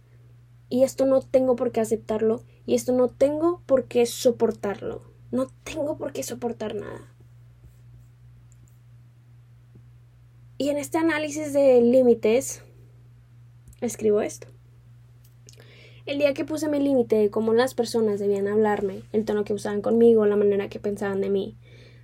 y 0.68 0.82
esto 0.82 1.06
no 1.06 1.20
tengo 1.20 1.54
por 1.54 1.70
qué 1.70 1.80
aceptarlo 1.80 2.42
y 2.66 2.74
esto 2.74 2.92
no 2.92 3.08
tengo 3.08 3.62
por 3.66 3.84
qué 3.84 4.06
soportarlo, 4.06 5.02
no 5.30 5.46
tengo 5.62 5.98
por 5.98 6.12
qué 6.12 6.24
soportar 6.24 6.74
nada. 6.74 7.11
Y 10.62 10.68
en 10.68 10.78
este 10.78 10.96
análisis 10.96 11.52
de 11.52 11.80
límites, 11.80 12.62
escribo 13.80 14.20
esto. 14.20 14.46
El 16.06 16.18
día 16.18 16.34
que 16.34 16.44
puse 16.44 16.68
mi 16.68 16.78
límite 16.78 17.16
de 17.16 17.30
cómo 17.30 17.52
las 17.52 17.74
personas 17.74 18.20
debían 18.20 18.46
hablarme, 18.46 19.02
el 19.10 19.24
tono 19.24 19.42
que 19.42 19.54
usaban 19.54 19.82
conmigo, 19.82 20.24
la 20.24 20.36
manera 20.36 20.68
que 20.68 20.78
pensaban 20.78 21.20
de 21.20 21.30
mí, 21.30 21.56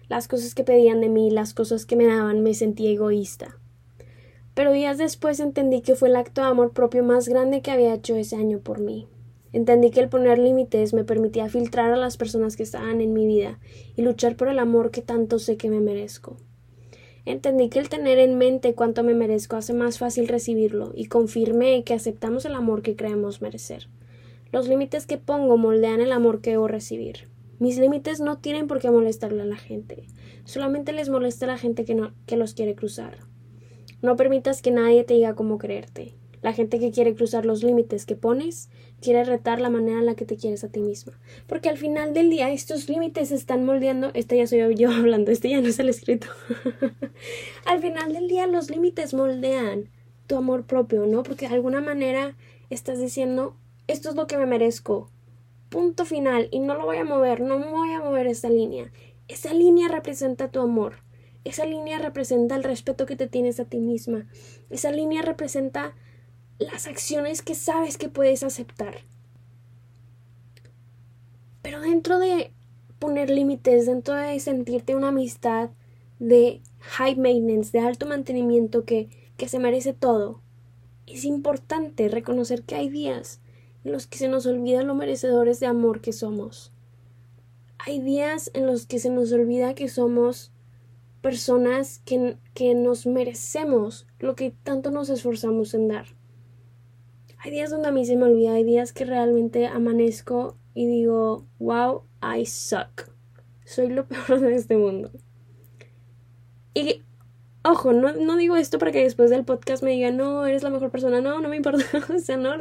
las 0.08 0.26
cosas 0.26 0.56
que 0.56 0.64
pedían 0.64 1.00
de 1.00 1.08
mí, 1.08 1.30
las 1.30 1.54
cosas 1.54 1.86
que 1.86 1.94
me 1.94 2.06
daban, 2.06 2.42
me 2.42 2.52
sentí 2.52 2.88
egoísta. 2.88 3.60
Pero 4.54 4.72
días 4.72 4.98
después 4.98 5.38
entendí 5.38 5.80
que 5.80 5.94
fue 5.94 6.08
el 6.08 6.16
acto 6.16 6.40
de 6.40 6.48
amor 6.48 6.72
propio 6.72 7.04
más 7.04 7.28
grande 7.28 7.62
que 7.62 7.70
había 7.70 7.94
hecho 7.94 8.16
ese 8.16 8.34
año 8.34 8.58
por 8.58 8.80
mí. 8.80 9.06
Entendí 9.52 9.92
que 9.92 10.00
el 10.00 10.08
poner 10.08 10.40
límites 10.40 10.94
me 10.94 11.04
permitía 11.04 11.48
filtrar 11.48 11.92
a 11.92 11.96
las 11.96 12.16
personas 12.16 12.56
que 12.56 12.64
estaban 12.64 13.02
en 13.02 13.12
mi 13.12 13.24
vida 13.24 13.60
y 13.94 14.02
luchar 14.02 14.34
por 14.34 14.48
el 14.48 14.58
amor 14.58 14.90
que 14.90 15.00
tanto 15.00 15.38
sé 15.38 15.56
que 15.56 15.70
me 15.70 15.78
merezco. 15.78 16.38
Entendí 17.24 17.68
que 17.68 17.78
el 17.78 17.88
tener 17.88 18.18
en 18.18 18.38
mente 18.38 18.74
cuánto 18.74 19.02
me 19.02 19.14
merezco 19.14 19.56
hace 19.56 19.74
más 19.74 19.98
fácil 19.98 20.28
recibirlo 20.28 20.92
y 20.94 21.06
confirmé 21.06 21.84
que 21.84 21.94
aceptamos 21.94 22.44
el 22.44 22.54
amor 22.54 22.82
que 22.82 22.96
creemos 22.96 23.42
merecer. 23.42 23.88
Los 24.50 24.68
límites 24.68 25.06
que 25.06 25.18
pongo 25.18 25.56
moldean 25.56 26.00
el 26.00 26.12
amor 26.12 26.40
que 26.40 26.50
debo 26.50 26.68
recibir. 26.68 27.28
Mis 27.58 27.78
límites 27.78 28.20
no 28.20 28.38
tienen 28.38 28.66
por 28.66 28.80
qué 28.80 28.90
molestarle 28.90 29.42
a 29.42 29.46
la 29.46 29.56
gente, 29.56 30.06
solamente 30.44 30.92
les 30.92 31.08
molesta 31.08 31.46
la 31.46 31.58
gente 31.58 31.84
que, 31.84 31.94
no, 31.94 32.12
que 32.26 32.36
los 32.36 32.54
quiere 32.54 32.74
cruzar. 32.74 33.18
No 34.00 34.16
permitas 34.16 34.62
que 34.62 34.70
nadie 34.70 35.02
te 35.02 35.14
diga 35.14 35.34
cómo 35.34 35.58
creerte. 35.58 36.14
La 36.48 36.54
gente 36.54 36.78
que 36.78 36.90
quiere 36.90 37.14
cruzar 37.14 37.44
los 37.44 37.62
límites 37.62 38.06
que 38.06 38.16
pones 38.16 38.70
quiere 39.02 39.22
retar 39.22 39.60
la 39.60 39.68
manera 39.68 39.98
en 39.98 40.06
la 40.06 40.14
que 40.14 40.24
te 40.24 40.38
quieres 40.38 40.64
a 40.64 40.70
ti 40.70 40.80
misma. 40.80 41.12
Porque 41.46 41.68
al 41.68 41.76
final 41.76 42.14
del 42.14 42.30
día 42.30 42.50
estos 42.50 42.88
límites 42.88 43.32
están 43.32 43.66
moldeando, 43.66 44.10
este 44.14 44.38
ya 44.38 44.46
soy 44.46 44.74
yo 44.74 44.90
hablando, 44.96 45.30
este 45.30 45.50
ya 45.50 45.60
no 45.60 45.68
es 45.68 45.78
el 45.78 45.90
escrito. 45.90 46.28
al 47.66 47.82
final 47.82 48.14
del 48.14 48.28
día 48.28 48.46
los 48.46 48.70
límites 48.70 49.12
moldean 49.12 49.90
tu 50.26 50.38
amor 50.38 50.64
propio, 50.64 51.04
¿no? 51.04 51.22
Porque 51.22 51.46
de 51.46 51.54
alguna 51.54 51.82
manera 51.82 52.34
estás 52.70 52.98
diciendo, 52.98 53.54
esto 53.86 54.08
es 54.08 54.14
lo 54.14 54.26
que 54.26 54.38
me 54.38 54.46
merezco. 54.46 55.10
Punto 55.68 56.06
final. 56.06 56.48
Y 56.50 56.60
no 56.60 56.76
lo 56.76 56.86
voy 56.86 56.96
a 56.96 57.04
mover, 57.04 57.42
no 57.42 57.58
me 57.58 57.70
voy 57.70 57.92
a 57.92 58.00
mover 58.00 58.26
esta 58.26 58.48
línea. 58.48 58.90
Esa 59.28 59.52
línea 59.52 59.88
representa 59.88 60.50
tu 60.50 60.60
amor. 60.60 60.94
Esa 61.44 61.66
línea 61.66 61.98
representa 61.98 62.56
el 62.56 62.64
respeto 62.64 63.04
que 63.04 63.16
te 63.16 63.26
tienes 63.26 63.60
a 63.60 63.66
ti 63.66 63.80
misma. 63.80 64.26
Esa 64.70 64.90
línea 64.90 65.20
representa 65.20 65.94
las 66.58 66.86
acciones 66.86 67.42
que 67.42 67.54
sabes 67.54 67.98
que 67.98 68.08
puedes 68.08 68.42
aceptar. 68.42 68.98
Pero 71.62 71.80
dentro 71.80 72.18
de 72.18 72.52
poner 72.98 73.30
límites, 73.30 73.86
dentro 73.86 74.14
de 74.14 74.38
sentirte 74.40 74.96
una 74.96 75.08
amistad 75.08 75.70
de 76.18 76.60
high 76.80 77.16
maintenance, 77.16 77.70
de 77.70 77.84
alto 77.84 78.06
mantenimiento 78.06 78.84
que, 78.84 79.08
que 79.36 79.48
se 79.48 79.58
merece 79.58 79.92
todo, 79.92 80.40
es 81.06 81.24
importante 81.24 82.08
reconocer 82.08 82.62
que 82.62 82.74
hay 82.74 82.88
días 82.88 83.40
en 83.84 83.92
los 83.92 84.06
que 84.06 84.18
se 84.18 84.28
nos 84.28 84.46
olvida 84.46 84.82
lo 84.82 84.94
merecedores 84.94 85.60
de 85.60 85.66
amor 85.66 86.00
que 86.00 86.12
somos. 86.12 86.72
Hay 87.78 88.00
días 88.00 88.50
en 88.54 88.66
los 88.66 88.86
que 88.86 88.98
se 88.98 89.10
nos 89.10 89.32
olvida 89.32 89.74
que 89.74 89.88
somos 89.88 90.52
personas 91.22 92.00
que, 92.04 92.36
que 92.54 92.74
nos 92.74 93.06
merecemos 93.06 94.06
lo 94.18 94.34
que 94.34 94.50
tanto 94.50 94.90
nos 94.90 95.08
esforzamos 95.08 95.74
en 95.74 95.88
dar. 95.88 96.17
Hay 97.40 97.52
días 97.52 97.70
donde 97.70 97.88
a 97.88 97.92
mí 97.92 98.04
se 98.04 98.16
me 98.16 98.24
olvida, 98.24 98.52
hay 98.52 98.64
días 98.64 98.92
que 98.92 99.04
realmente 99.04 99.66
amanezco 99.66 100.56
y 100.74 100.86
digo, 100.86 101.46
wow, 101.60 102.02
I 102.20 102.46
suck. 102.46 103.10
Soy 103.64 103.88
lo 103.88 104.06
peor 104.08 104.40
de 104.40 104.56
este 104.56 104.76
mundo. 104.76 105.12
Y, 106.74 107.02
ojo, 107.62 107.92
no, 107.92 108.12
no 108.12 108.36
digo 108.36 108.56
esto 108.56 108.78
para 108.78 108.90
que 108.90 109.04
después 109.04 109.30
del 109.30 109.44
podcast 109.44 109.84
me 109.84 109.92
digan, 109.92 110.16
no, 110.16 110.46
eres 110.46 110.64
la 110.64 110.70
mejor 110.70 110.90
persona. 110.90 111.20
No, 111.20 111.40
no 111.40 111.48
me 111.48 111.56
importa. 111.56 111.84
o 112.14 112.18
sea, 112.18 112.36
no, 112.36 112.54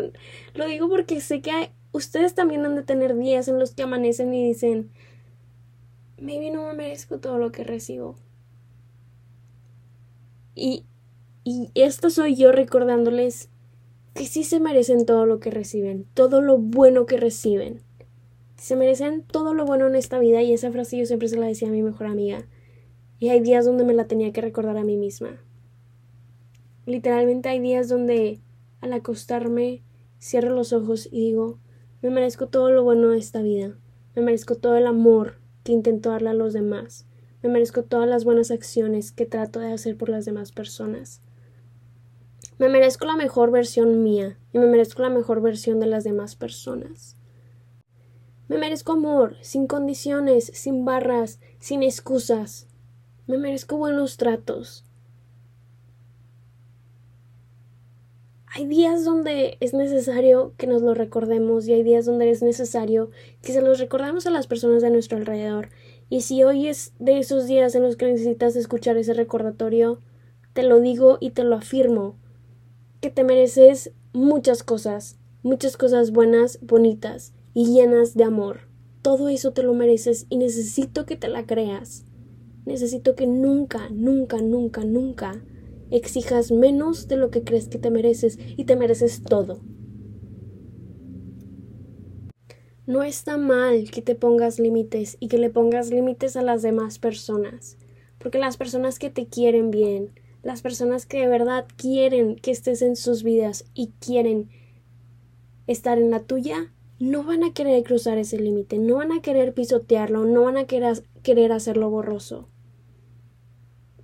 lo 0.53 0.65
digo 0.67 0.89
porque 0.89 1.21
sé 1.21 1.41
que 1.41 1.71
ustedes 1.91 2.35
también 2.35 2.63
han 2.63 2.75
de 2.75 2.83
tener 2.83 3.15
días 3.17 3.47
en 3.47 3.57
los 3.57 3.73
que 3.73 3.83
amanecen 3.83 4.31
y 4.33 4.47
dicen, 4.47 4.91
maybe 6.19 6.51
no 6.51 6.67
me 6.67 6.73
merezco 6.73 7.19
todo 7.19 7.39
lo 7.39 7.51
que 7.51 7.63
recibo. 7.63 8.15
Y, 10.53 10.85
y 11.43 11.71
esto 11.73 12.11
soy 12.11 12.35
yo 12.35 12.51
recordándoles 12.51 13.49
que 14.17 14.25
sí 14.25 14.43
se 14.43 14.59
merecen 14.59 15.05
todo 15.05 15.27
lo 15.27 15.39
que 15.39 15.51
reciben, 15.51 16.07
todo 16.15 16.41
lo 16.41 16.57
bueno 16.57 17.05
que 17.05 17.17
reciben. 17.17 17.81
Se 18.57 18.75
merecen 18.75 19.21
todo 19.21 19.53
lo 19.53 19.63
bueno 19.63 19.85
en 19.85 19.93
esta 19.93 20.17
vida 20.17 20.41
y 20.41 20.53
esa 20.53 20.71
frase 20.71 20.97
yo 20.97 21.05
siempre 21.05 21.27
se 21.27 21.37
la 21.37 21.45
decía 21.45 21.67
a 21.67 21.71
mi 21.71 21.83
mejor 21.83 22.07
amiga. 22.07 22.47
Y 23.19 23.29
hay 23.29 23.41
días 23.41 23.63
donde 23.63 23.83
me 23.83 23.93
la 23.93 24.07
tenía 24.07 24.33
que 24.33 24.41
recordar 24.41 24.75
a 24.75 24.83
mí 24.83 24.97
misma. 24.97 25.39
Literalmente 26.87 27.49
hay 27.49 27.59
días 27.59 27.89
donde 27.89 28.41
al 28.81 28.93
acostarme 28.93 29.83
cierro 30.19 30.49
los 30.49 30.73
ojos 30.73 31.07
y 31.11 31.19
digo, 31.19 31.59
me 32.01 32.09
merezco 32.09 32.47
todo 32.47 32.71
lo 32.71 32.83
bueno 32.83 33.09
de 33.09 33.19
esta 33.19 33.43
vida, 33.43 33.77
me 34.15 34.23
merezco 34.23 34.55
todo 34.55 34.77
el 34.77 34.87
amor 34.87 35.35
que 35.63 35.73
intento 35.73 36.09
darle 36.09 36.29
a 36.29 36.33
los 36.33 36.53
demás, 36.53 37.05
me 37.43 37.49
merezco 37.49 37.83
todas 37.83 38.09
las 38.09 38.23
buenas 38.23 38.49
acciones 38.49 39.11
que 39.11 39.27
trato 39.27 39.59
de 39.59 39.71
hacer 39.71 39.95
por 39.95 40.09
las 40.09 40.25
demás 40.25 40.51
personas. 40.51 41.21
Me 42.59 42.69
merezco 42.69 43.05
la 43.05 43.15
mejor 43.15 43.51
versión 43.51 44.01
mía 44.01 44.39
y 44.51 44.57
me 44.57 44.65
merezco 44.65 45.03
la 45.03 45.11
mejor 45.11 45.41
versión 45.41 45.79
de 45.79 45.85
las 45.85 46.03
demás 46.03 46.35
personas. 46.35 47.15
Me 48.47 48.57
merezco 48.57 48.93
amor, 48.93 49.35
sin 49.41 49.67
condiciones, 49.67 50.45
sin 50.55 50.83
barras, 50.83 51.39
sin 51.59 51.83
excusas. 51.83 52.67
Me 53.27 53.37
merezco 53.37 53.77
buenos 53.77 54.17
tratos. 54.17 54.85
Hay 58.47 58.65
días 58.65 59.05
donde 59.05 59.57
es 59.59 59.75
necesario 59.75 60.53
que 60.57 60.65
nos 60.65 60.81
lo 60.81 60.95
recordemos 60.95 61.67
y 61.67 61.73
hay 61.73 61.83
días 61.83 62.05
donde 62.05 62.31
es 62.31 62.41
necesario 62.41 63.11
que 63.43 63.53
se 63.53 63.61
los 63.61 63.77
recordemos 63.77 64.25
a 64.25 64.31
las 64.31 64.47
personas 64.47 64.81
de 64.81 64.89
nuestro 64.89 65.19
alrededor. 65.19 65.69
Y 66.09 66.21
si 66.21 66.43
hoy 66.43 66.67
es 66.67 66.93
de 66.97 67.19
esos 67.19 67.45
días 67.45 67.75
en 67.75 67.83
los 67.83 67.97
que 67.97 68.07
necesitas 68.07 68.55
escuchar 68.55 68.97
ese 68.97 69.13
recordatorio, 69.13 70.01
te 70.53 70.63
lo 70.63 70.79
digo 70.79 71.19
y 71.19 71.31
te 71.31 71.43
lo 71.43 71.55
afirmo 71.55 72.15
que 73.01 73.09
te 73.09 73.23
mereces 73.23 73.91
muchas 74.13 74.63
cosas, 74.63 75.17
muchas 75.43 75.77
cosas 75.77 76.11
buenas, 76.11 76.59
bonitas 76.61 77.33
y 77.53 77.65
llenas 77.65 78.15
de 78.15 78.23
amor. 78.23 78.61
Todo 79.01 79.29
eso 79.29 79.53
te 79.53 79.63
lo 79.63 79.73
mereces 79.73 80.25
y 80.29 80.37
necesito 80.37 81.05
que 81.05 81.15
te 81.15 81.27
la 81.27 81.45
creas. 81.45 82.05
Necesito 82.65 83.15
que 83.15 83.27
nunca, 83.27 83.89
nunca, 83.89 84.41
nunca, 84.41 84.83
nunca 84.83 85.41
exijas 85.91 86.51
menos 86.51 87.07
de 87.07 87.15
lo 87.15 87.29
que 87.29 87.43
crees 87.43 87.67
que 87.67 87.77
te 87.77 87.91
mereces 87.91 88.37
y 88.57 88.65
te 88.65 88.75
mereces 88.75 89.23
todo. 89.23 89.59
No 92.85 93.03
está 93.03 93.37
mal 93.37 93.91
que 93.91 94.01
te 94.01 94.15
pongas 94.15 94.59
límites 94.59 95.17
y 95.19 95.27
que 95.27 95.37
le 95.37 95.49
pongas 95.49 95.89
límites 95.89 96.37
a 96.37 96.41
las 96.41 96.61
demás 96.61 96.99
personas, 96.99 97.77
porque 98.17 98.39
las 98.39 98.57
personas 98.57 98.97
que 98.97 99.09
te 99.09 99.27
quieren 99.27 99.71
bien, 99.71 100.11
las 100.47 100.61
personas 100.61 101.05
que 101.05 101.19
de 101.19 101.27
verdad 101.27 101.65
quieren 101.75 102.37
que 102.37 102.51
estés 102.51 102.81
en 102.81 102.95
sus 102.95 103.21
vidas 103.21 103.65
y 103.73 103.91
quieren 103.99 104.49
estar 105.67 105.97
en 105.97 106.09
la 106.09 106.21
tuya, 106.21 106.71
no 106.99 107.25
van 107.25 107.43
a 107.43 107.51
querer 107.53 107.83
cruzar 107.83 108.17
ese 108.17 108.39
límite, 108.39 108.77
no 108.77 108.95
van 108.95 109.11
a 109.11 109.21
querer 109.21 109.53
pisotearlo, 109.53 110.23
no 110.23 110.43
van 110.43 110.55
a 110.55 110.63
querer, 110.63 111.03
querer 111.21 111.51
hacerlo 111.51 111.89
borroso. 111.89 112.47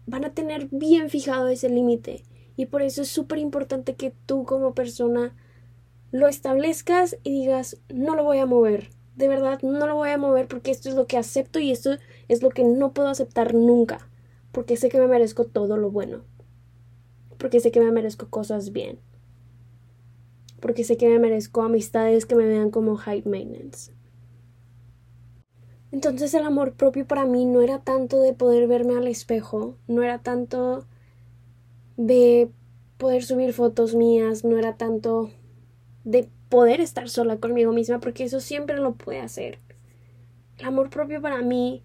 Van 0.05 0.25
a 0.25 0.33
tener 0.33 0.67
bien 0.69 1.09
fijado 1.09 1.47
ese 1.47 1.69
límite. 1.69 2.25
Y 2.57 2.65
por 2.65 2.81
eso 2.81 3.03
es 3.03 3.07
súper 3.07 3.39
importante 3.39 3.95
que 3.95 4.13
tú 4.25 4.43
como 4.43 4.73
persona 4.73 5.33
lo 6.11 6.27
establezcas 6.27 7.15
y 7.23 7.31
digas, 7.31 7.77
no 7.87 8.17
lo 8.17 8.25
voy 8.25 8.39
a 8.39 8.45
mover. 8.45 8.89
De 9.15 9.29
verdad, 9.29 9.61
no 9.61 9.87
lo 9.87 9.95
voy 9.95 10.09
a 10.09 10.17
mover 10.17 10.49
porque 10.49 10.71
esto 10.71 10.89
es 10.89 10.95
lo 10.95 11.07
que 11.07 11.17
acepto 11.17 11.59
y 11.59 11.71
esto 11.71 11.91
es 12.27 12.43
lo 12.43 12.49
que 12.49 12.65
no 12.65 12.91
puedo 12.91 13.07
aceptar 13.07 13.53
nunca. 13.53 14.09
Porque 14.51 14.75
sé 14.75 14.89
que 14.89 14.99
me 14.99 15.07
merezco 15.07 15.45
todo 15.45 15.77
lo 15.77 15.89
bueno. 15.89 16.32
Porque 17.43 17.59
sé 17.59 17.71
que 17.71 17.81
me 17.81 17.91
merezco 17.91 18.29
cosas 18.29 18.71
bien 18.71 18.97
porque 20.63 20.85
sé 20.85 20.95
que 20.95 21.09
me 21.09 21.19
merezco 21.19 21.61
amistades 21.61 22.25
que 22.25 22.35
me 22.35 22.47
vean 22.47 22.71
como 22.71 22.95
high 22.95 23.21
maintenance. 23.25 23.91
Entonces 25.91 26.33
el 26.33 26.45
amor 26.45 26.71
propio 26.71 27.05
para 27.05 27.25
mí 27.25 27.43
no 27.43 27.59
era 27.59 27.79
tanto 27.79 28.21
de 28.21 28.31
poder 28.31 28.69
verme 28.69 28.95
al 28.95 29.07
espejo, 29.07 29.75
no 29.89 30.03
era 30.03 30.19
tanto 30.19 30.85
de 31.97 32.49
poder 32.97 33.25
subir 33.25 33.51
fotos 33.51 33.93
mías, 33.93 34.45
no 34.45 34.57
era 34.57 34.77
tanto 34.77 35.31
de 36.05 36.29
poder 36.47 36.79
estar 36.79 37.09
sola 37.09 37.35
conmigo 37.35 37.73
misma, 37.73 37.99
porque 37.99 38.23
eso 38.23 38.39
siempre 38.39 38.77
lo 38.77 38.93
puede 38.93 39.19
hacer. 39.19 39.59
El 40.59 40.65
amor 40.65 40.89
propio 40.89 41.21
para 41.21 41.41
mí 41.41 41.83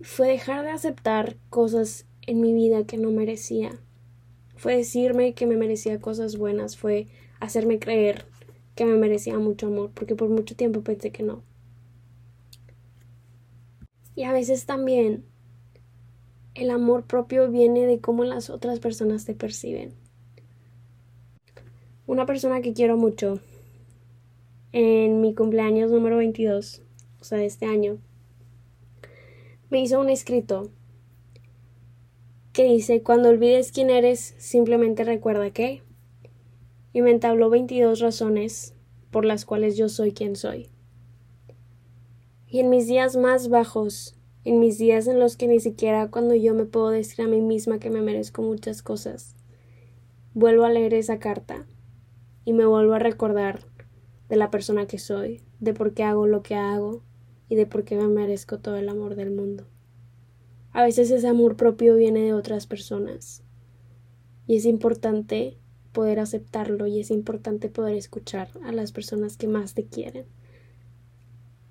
fue 0.00 0.28
dejar 0.28 0.64
de 0.64 0.70
aceptar 0.70 1.36
cosas 1.50 2.06
en 2.22 2.40
mi 2.40 2.54
vida 2.54 2.84
que 2.84 2.96
no 2.96 3.10
merecía. 3.10 3.78
Fue 4.60 4.76
decirme 4.76 5.32
que 5.32 5.46
me 5.46 5.56
merecía 5.56 6.02
cosas 6.02 6.36
buenas, 6.36 6.76
fue 6.76 7.06
hacerme 7.40 7.78
creer 7.78 8.26
que 8.74 8.84
me 8.84 8.94
merecía 8.94 9.38
mucho 9.38 9.68
amor, 9.68 9.90
porque 9.94 10.14
por 10.14 10.28
mucho 10.28 10.54
tiempo 10.54 10.82
pensé 10.82 11.10
que 11.12 11.22
no. 11.22 11.42
Y 14.14 14.24
a 14.24 14.32
veces 14.32 14.66
también 14.66 15.24
el 16.52 16.68
amor 16.68 17.04
propio 17.04 17.50
viene 17.50 17.86
de 17.86 18.00
cómo 18.00 18.24
las 18.24 18.50
otras 18.50 18.80
personas 18.80 19.24
te 19.24 19.32
perciben. 19.32 19.94
Una 22.06 22.26
persona 22.26 22.60
que 22.60 22.74
quiero 22.74 22.98
mucho 22.98 23.40
en 24.72 25.22
mi 25.22 25.34
cumpleaños 25.34 25.90
número 25.90 26.18
22, 26.18 26.82
o 27.18 27.24
sea, 27.24 27.38
de 27.38 27.46
este 27.46 27.64
año, 27.64 27.96
me 29.70 29.80
hizo 29.80 29.98
un 29.98 30.10
escrito 30.10 30.70
que 32.60 32.66
dice, 32.66 33.02
cuando 33.02 33.30
olvides 33.30 33.72
quién 33.72 33.88
eres, 33.88 34.34
simplemente 34.36 35.02
recuerda 35.02 35.50
que 35.50 35.82
y 36.92 37.00
me 37.00 37.10
entabló 37.10 37.48
22 37.48 38.00
razones 38.00 38.74
por 39.10 39.24
las 39.24 39.46
cuales 39.46 39.78
yo 39.78 39.88
soy 39.88 40.12
quien 40.12 40.36
soy. 40.36 40.68
Y 42.46 42.60
en 42.60 42.68
mis 42.68 42.86
días 42.86 43.16
más 43.16 43.48
bajos, 43.48 44.14
en 44.44 44.60
mis 44.60 44.76
días 44.76 45.06
en 45.06 45.18
los 45.18 45.38
que 45.38 45.48
ni 45.48 45.58
siquiera 45.58 46.10
cuando 46.10 46.34
yo 46.34 46.52
me 46.52 46.66
puedo 46.66 46.90
decir 46.90 47.24
a 47.24 47.28
mí 47.28 47.40
misma 47.40 47.78
que 47.78 47.88
me 47.88 48.02
merezco 48.02 48.42
muchas 48.42 48.82
cosas, 48.82 49.36
vuelvo 50.34 50.64
a 50.64 50.70
leer 50.70 50.92
esa 50.92 51.18
carta 51.18 51.66
y 52.44 52.52
me 52.52 52.66
vuelvo 52.66 52.92
a 52.92 52.98
recordar 52.98 53.60
de 54.28 54.36
la 54.36 54.50
persona 54.50 54.84
que 54.84 54.98
soy, 54.98 55.40
de 55.60 55.72
por 55.72 55.94
qué 55.94 56.02
hago 56.02 56.26
lo 56.26 56.42
que 56.42 56.56
hago 56.56 57.00
y 57.48 57.54
de 57.54 57.64
por 57.64 57.84
qué 57.84 57.96
me 57.96 58.08
merezco 58.08 58.58
todo 58.58 58.76
el 58.76 58.90
amor 58.90 59.14
del 59.14 59.30
mundo. 59.30 59.64
A 60.72 60.84
veces 60.84 61.10
ese 61.10 61.26
amor 61.26 61.56
propio 61.56 61.96
viene 61.96 62.20
de 62.20 62.32
otras 62.32 62.66
personas 62.66 63.42
y 64.46 64.56
es 64.56 64.64
importante 64.66 65.58
poder 65.92 66.20
aceptarlo 66.20 66.86
y 66.86 67.00
es 67.00 67.10
importante 67.10 67.68
poder 67.68 67.96
escuchar 67.96 68.50
a 68.64 68.70
las 68.70 68.92
personas 68.92 69.36
que 69.36 69.48
más 69.48 69.74
te 69.74 69.86
quieren. 69.86 70.26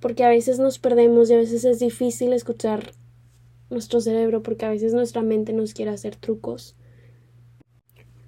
Porque 0.01 0.23
a 0.23 0.29
veces 0.29 0.59
nos 0.59 0.79
perdemos 0.79 1.29
y 1.29 1.33
a 1.33 1.37
veces 1.37 1.63
es 1.63 1.79
difícil 1.79 2.33
escuchar 2.33 2.91
nuestro 3.69 4.01
cerebro 4.01 4.43
porque 4.43 4.65
a 4.65 4.69
veces 4.69 4.93
nuestra 4.93 5.21
mente 5.21 5.53
nos 5.53 5.73
quiere 5.73 5.91
hacer 5.91 6.15
trucos. 6.15 6.75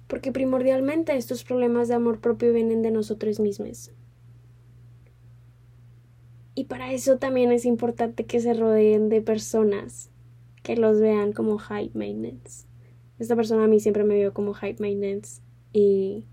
Porque 0.06 0.32
primordialmente 0.32 1.16
estos 1.16 1.44
problemas 1.44 1.88
de 1.88 1.94
amor 1.94 2.20
propio 2.20 2.52
vienen 2.52 2.82
de 2.82 2.90
nosotros 2.90 3.40
mismos. 3.40 3.90
Y 6.54 6.64
para 6.64 6.92
eso 6.92 7.18
también 7.18 7.52
es 7.52 7.64
importante 7.64 8.24
que 8.26 8.40
se 8.40 8.52
rodeen 8.52 9.08
de 9.08 9.22
personas 9.22 10.11
que 10.62 10.76
los 10.76 11.00
vean 11.00 11.32
como 11.32 11.58
high 11.58 11.90
maintenance. 11.94 12.66
Esta 13.18 13.36
persona 13.36 13.64
a 13.64 13.68
mí 13.68 13.80
siempre 13.80 14.04
me 14.04 14.16
vio 14.16 14.32
como 14.32 14.52
high 14.52 14.76
maintenance 14.78 15.42
y, 15.72 16.24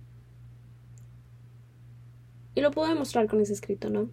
y 2.55 2.61
lo 2.61 2.71
puedo 2.71 2.89
demostrar 2.89 3.27
con 3.27 3.41
ese 3.41 3.53
escrito, 3.53 3.89
¿no? 3.89 4.09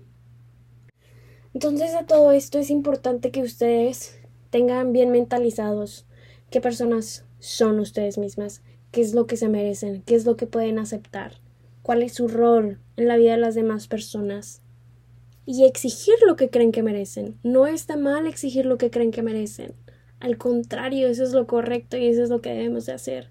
Entonces 1.54 1.94
a 1.94 2.06
todo 2.06 2.32
esto 2.32 2.58
es 2.58 2.70
importante 2.70 3.30
que 3.30 3.42
ustedes 3.42 4.20
tengan 4.50 4.92
bien 4.92 5.10
mentalizados 5.10 6.06
qué 6.50 6.60
personas 6.60 7.24
son 7.38 7.80
ustedes 7.80 8.18
mismas, 8.18 8.62
qué 8.90 9.00
es 9.00 9.14
lo 9.14 9.26
que 9.26 9.36
se 9.36 9.48
merecen, 9.48 10.02
qué 10.02 10.14
es 10.14 10.26
lo 10.26 10.36
que 10.36 10.46
pueden 10.46 10.78
aceptar, 10.78 11.40
cuál 11.82 12.02
es 12.02 12.14
su 12.14 12.28
rol 12.28 12.78
en 12.96 13.08
la 13.08 13.16
vida 13.16 13.32
de 13.32 13.38
las 13.38 13.54
demás 13.54 13.88
personas 13.88 14.62
y 15.46 15.64
exigir 15.64 16.16
lo 16.26 16.36
que 16.36 16.50
creen 16.50 16.72
que 16.72 16.82
merecen. 16.82 17.38
No 17.42 17.66
está 17.66 17.96
mal 17.96 18.26
exigir 18.26 18.66
lo 18.66 18.78
que 18.78 18.90
creen 18.90 19.10
que 19.10 19.22
merecen. 19.22 19.74
Al 20.26 20.38
contrario, 20.38 21.06
eso 21.06 21.22
es 21.22 21.32
lo 21.34 21.46
correcto 21.46 21.96
y 21.96 22.06
eso 22.06 22.20
es 22.24 22.30
lo 22.30 22.40
que 22.40 22.48
debemos 22.48 22.84
de 22.86 22.92
hacer. 22.92 23.30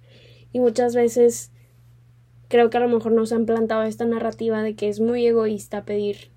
Y 0.54 0.62
muchas 0.62 0.96
veces 0.96 1.52
creo 2.48 2.70
que 2.70 2.78
a 2.78 2.80
lo 2.80 2.88
mejor 2.88 3.12
nos 3.12 3.34
han 3.34 3.46
plantado 3.46 3.84
esta 3.84 4.06
narrativa 4.06 4.64
de 4.64 4.76
que 4.76 4.88
es 4.88 5.02
muy 5.02 5.28
egoísta 5.28 5.84
pedir 5.84 6.32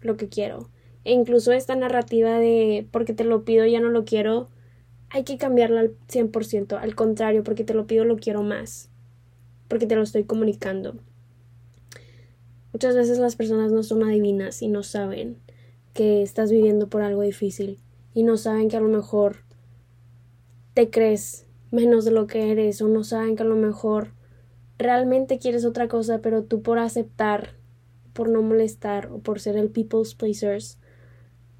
lo 0.00 0.16
que 0.16 0.30
quiero. 0.30 0.70
E 1.04 1.12
incluso 1.12 1.52
esta 1.52 1.76
narrativa 1.76 2.38
de 2.38 2.88
porque 2.92 3.12
te 3.12 3.24
lo 3.24 3.44
pido 3.44 3.66
ya 3.66 3.78
no 3.78 3.90
lo 3.90 4.06
quiero, 4.06 4.48
hay 5.10 5.24
que 5.24 5.36
cambiarla 5.36 5.80
al 5.80 5.96
100%. 6.08 6.78
Al 6.78 6.94
contrario, 6.94 7.44
porque 7.44 7.62
te 7.62 7.74
lo 7.74 7.86
pido 7.86 8.06
lo 8.06 8.16
quiero 8.16 8.42
más. 8.42 8.88
Porque 9.68 9.86
te 9.86 9.96
lo 9.96 10.02
estoy 10.02 10.24
comunicando. 10.24 10.96
Muchas 12.72 12.96
veces 12.96 13.18
las 13.18 13.36
personas 13.36 13.70
no 13.70 13.82
son 13.82 14.02
adivinas 14.02 14.62
y 14.62 14.68
no 14.68 14.82
saben 14.82 15.36
que 15.92 16.22
estás 16.22 16.50
viviendo 16.50 16.88
por 16.88 17.02
algo 17.02 17.20
difícil 17.20 17.78
y 18.14 18.22
no 18.22 18.36
saben 18.36 18.68
que 18.68 18.76
a 18.76 18.80
lo 18.80 18.88
mejor 18.88 19.38
te 20.74 20.90
crees 20.90 21.46
menos 21.70 22.04
de 22.04 22.10
lo 22.10 22.26
que 22.26 22.50
eres 22.50 22.82
o 22.82 22.88
no 22.88 23.04
saben 23.04 23.36
que 23.36 23.42
a 23.42 23.46
lo 23.46 23.56
mejor 23.56 24.12
realmente 24.78 25.38
quieres 25.38 25.64
otra 25.64 25.88
cosa, 25.88 26.20
pero 26.20 26.44
tú 26.44 26.62
por 26.62 26.78
aceptar, 26.78 27.54
por 28.12 28.28
no 28.28 28.42
molestar 28.42 29.10
o 29.10 29.18
por 29.18 29.40
ser 29.40 29.56
el 29.56 29.70
people's 29.70 30.14
pleasers, 30.14 30.78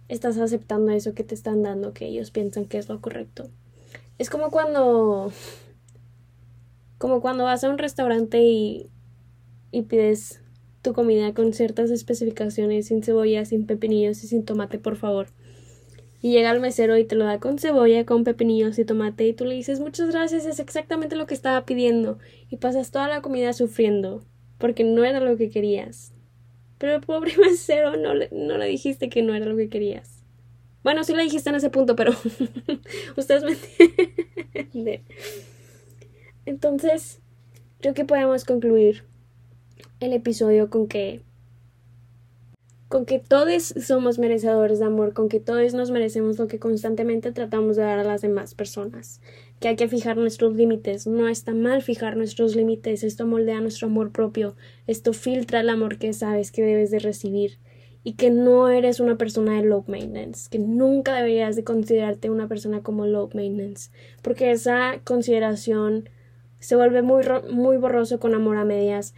estás 0.09 0.39
aceptando 0.39 0.93
eso 0.93 1.15
que 1.15 1.25
te 1.25 1.35
están 1.35 1.63
dando, 1.63 1.95
que 1.95 2.07
ellos 2.07 2.31
piensan 2.31 2.67
que 2.67 2.79
es 2.79 2.89
lo 2.89 3.01
correcto. 3.01 3.49
Es 4.19 4.29
como 4.29 4.51
cuando 4.51 5.33
como 6.99 7.21
cuando 7.21 7.45
vas 7.45 7.65
a 7.65 7.71
un 7.71 7.79
restaurante 7.79 8.43
y, 8.43 8.89
y 9.73 9.83
pides 9.83 10.41
tu 10.83 10.93
comida 10.93 11.35
con 11.35 11.53
ciertas 11.53 11.91
especificaciones, 11.91 12.87
sin 12.87 13.03
cebolla, 13.03 13.45
sin 13.45 13.67
pepinillos 13.67 14.23
y 14.23 14.29
sin 14.29 14.45
tomate, 14.45 14.79
por 14.79 14.97
favor 14.97 15.29
y 16.23 16.31
llega 16.31 16.53
el 16.53 16.61
mesero 16.61 16.97
y 16.97 17.05
te 17.05 17.17
lo 17.17 17.25
da 17.25 17.41
con 17.41 17.59
cebolla, 17.59 18.07
con 18.07 18.23
pepinillos 18.23 18.79
y 18.79 18.85
tomate 18.85 19.27
y 19.27 19.33
tú 19.33 19.45
le 19.45 19.57
dices 19.57 19.81
muchas 19.81 20.09
gracias, 20.11 20.47
es 20.47 20.61
exactamente 20.61 21.17
lo 21.17 21.27
que 21.27 21.35
estaba 21.35 21.67
pidiendo 21.67 22.19
y 22.49 22.57
pasas 22.57 22.93
toda 22.93 23.09
la 23.09 23.21
comida 23.21 23.53
sufriendo 23.53 24.25
porque 24.59 24.85
no 24.85 25.05
era 25.05 25.19
lo 25.19 25.37
que 25.37 25.51
querías. 25.51 26.15
Pero 26.79 26.95
el 26.95 27.01
pobre 27.01 27.37
mesero 27.39 27.97
no 27.97 28.15
le, 28.15 28.29
no 28.31 28.57
le 28.57 28.67
dijiste 28.67 29.09
que 29.09 29.23
no 29.23 29.35
era 29.35 29.47
lo 29.47 29.57
que 29.57 29.69
querías. 29.69 30.23
Bueno, 30.85 31.03
sí 31.03 31.13
le 31.13 31.25
dijiste 31.25 31.51
en 31.51 31.57
ese 31.57 31.71
punto, 31.71 31.97
pero 31.97 32.13
ustedes 33.17 33.43
me 33.43 33.57
entienden. 34.55 35.03
Entonces, 36.47 37.21
creo 37.81 37.95
que 37.95 38.05
podemos 38.05 38.45
concluir 38.45 39.05
el 39.99 40.13
episodio 40.13 40.71
con 40.71 40.87
que 40.87 41.23
con 42.93 43.07
que 43.07 43.19
todos 43.19 43.73
somos 43.83 44.19
merecedores 44.19 44.79
de 44.79 44.85
amor, 44.85 45.15
con 45.15 45.31
que 45.31 45.41
todos 45.41 45.73
nos 45.73 45.91
merecemos 45.91 46.39
lo 46.39 46.47
que 46.47 46.59
constantemente 46.59 47.33
tratamos 47.33 47.77
de 47.77 47.85
dar 47.85 47.99
a 47.99 48.05
las 48.05 48.21
demás 48.21 48.55
personas, 48.55 49.23
que 49.61 49.69
hay 49.69 49.77
que 49.77 49.89
fijar 49.89 50.19
nuestros 50.19 50.55
límites, 50.55 51.07
no 51.07 51.27
está 51.27 51.55
mal 51.55 51.81
fijar 51.81 52.19
nuestros 52.19 52.55
límites, 52.55 53.03
esto 53.03 53.27
moldea 53.27 53.63
nuestro 53.63 53.87
amor 53.87 54.13
propio, 54.13 54.57
esto 54.87 55.15
filtra 55.15 55.61
el 55.61 55.71
amor 55.71 55.97
que 55.97 56.13
sabes 56.13 56.53
que 56.53 56.61
debes 56.61 56.91
de 56.91 56.99
recibir. 56.99 57.59
Y 58.05 58.15
que 58.15 58.31
no 58.31 58.69
eres 58.69 58.99
una 58.99 59.17
persona 59.17 59.55
de 59.55 59.63
low 59.63 59.85
maintenance, 59.87 60.51
que 60.51 60.59
nunca 60.59 61.15
deberías 61.15 61.55
de 61.55 61.63
considerarte 61.63 62.31
una 62.31 62.49
persona 62.49 62.83
como 62.83 63.07
low 63.07 63.31
maintenance, 63.33 63.91
porque 64.23 64.51
esa 64.51 65.01
consideración 65.05 66.11
se 66.59 66.75
vuelve 66.75 67.01
muy, 67.01 67.23
muy 67.51 67.77
borroso 67.77 68.19
con 68.19 68.35
amor 68.35 68.57
a 68.57 68.65
medias 68.65 69.15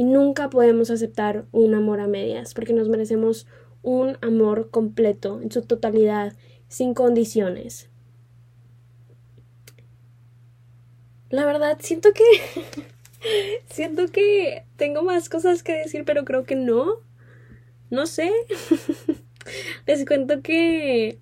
y 0.00 0.02
nunca 0.02 0.48
podemos 0.48 0.88
aceptar 0.88 1.44
un 1.52 1.74
amor 1.74 2.00
a 2.00 2.06
medias, 2.06 2.54
porque 2.54 2.72
nos 2.72 2.88
merecemos 2.88 3.46
un 3.82 4.16
amor 4.22 4.70
completo, 4.70 5.42
en 5.42 5.52
su 5.52 5.60
totalidad, 5.60 6.32
sin 6.68 6.94
condiciones. 6.94 7.90
La 11.28 11.44
verdad, 11.44 11.76
siento 11.82 12.14
que... 12.14 12.24
siento 13.68 14.06
que 14.06 14.64
tengo 14.76 15.02
más 15.02 15.28
cosas 15.28 15.62
que 15.62 15.74
decir, 15.74 16.06
pero 16.06 16.24
creo 16.24 16.44
que 16.44 16.56
no. 16.56 17.02
no 17.90 18.06
sé. 18.06 18.32
les 19.86 20.06
cuento 20.06 20.40
que... 20.40 21.18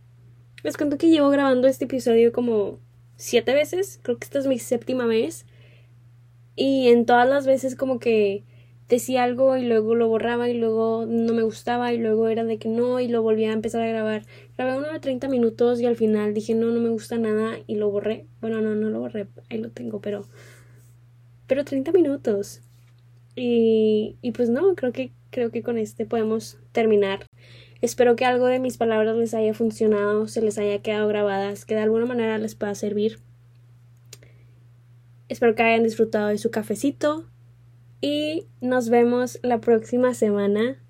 Les 0.63 0.77
cuento 0.77 0.99
que 0.99 1.11
llevo 1.11 1.31
grabando 1.31 1.67
este 1.67 1.87
episodio 1.87 2.33
como 2.33 2.79
siete 3.17 3.55
veces. 3.55 3.99
Creo 4.05 4.19
que 4.19 4.25
esta 4.27 4.39
es 4.39 4.47
mi 4.47 4.61
séptima 4.61 5.07
vez. 5.07 5.47
Y 6.55 6.91
en 6.91 7.07
todas 7.07 7.29
las 7.29 7.45
veces 7.45 7.75
como 7.75 7.99
que 7.99 8.45
decía 8.89 9.23
algo 9.23 9.57
y 9.57 9.67
luego 9.67 9.95
lo 9.95 10.09
borraba 10.09 10.49
y 10.49 10.55
luego 10.55 11.05
no 11.07 11.35
me 11.35 11.43
gustaba 11.43 11.93
y 11.93 11.99
luego 11.99 12.29
era 12.29 12.45
de 12.45 12.59
que 12.59 12.69
no 12.69 13.01
y 13.01 13.09
lo 13.09 13.23
volvía 13.23 13.51
a 13.51 13.53
empezar 13.53 13.83
a 13.83 13.89
grabar. 13.89 14.25
Grabé 14.57 14.79
uno 14.79 14.91
de 14.93 14.99
30 14.99 15.29
minutos 15.29 15.81
y 15.81 15.87
al 15.87 15.97
final 15.97 16.35
dije 16.35 16.55
no, 16.55 16.69
no 16.69 16.81
me 16.81 16.89
gusta 16.89 17.19
nada 17.19 17.59
y 17.67 17.77
lo 17.77 17.91
borré. 17.91 18.27
Bueno, 18.41 18.61
no, 18.61 18.75
no 18.75 18.89
lo 18.89 19.01
borré, 19.01 19.29
ahí 19.51 19.59
lo 19.59 19.71
tengo, 19.71 20.01
pero... 20.01 20.27
Pero 21.47 21.65
30 21.65 21.93
minutos. 21.93 22.61
Y, 23.35 24.17
y 24.21 24.33
pues 24.33 24.51
no, 24.51 24.75
creo 24.75 24.93
que, 24.93 25.13
creo 25.31 25.51
que 25.51 25.63
con 25.63 25.79
este 25.79 26.05
podemos 26.05 26.59
terminar. 26.73 27.25
Espero 27.81 28.17
que 28.17 28.25
algo 28.25 28.47
de 28.47 28.59
mis 28.59 28.77
palabras 28.77 29.17
les 29.17 29.35
haya 29.35 29.55
funcionado, 29.55 30.29
se 30.29 30.43
les 30.43 30.59
haya 30.59 30.83
quedado 30.83 31.09
grabadas, 31.09 31.65
que 31.65 31.75
de 31.75 31.83
alguna 31.83 32.05
manera 32.05 32.37
les 32.39 32.55
pueda 32.55 32.75
servir. 32.75 33.21
Espero 35.29 35.55
que 35.55 35.63
hayan 35.63 35.85
disfrutado 35.85 36.29
de 36.29 36.39
su 36.39 36.51
cafecito 36.51 37.25
y 38.01 38.47
nos 38.61 38.89
vemos 38.89 39.39
la 39.43 39.61
próxima 39.61 40.15
semana 40.15 40.83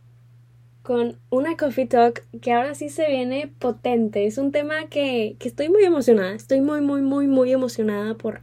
con 0.83 1.18
una 1.31 1.57
Coffee 1.57 1.87
Talk 1.87 2.25
que 2.40 2.53
ahora 2.53 2.75
sí 2.75 2.88
se 2.88 3.09
viene 3.09 3.53
potente. 3.59 4.27
Es 4.27 4.38
un 4.38 4.53
tema 4.53 4.88
que, 4.88 5.37
que 5.38 5.49
estoy 5.49 5.68
muy 5.68 5.85
emocionada, 5.85 6.33
estoy 6.33 6.61
muy, 6.61 6.81
muy, 6.81 7.03
muy, 7.03 7.27
muy 7.27 7.53
emocionada 7.53 8.14
por, 8.14 8.40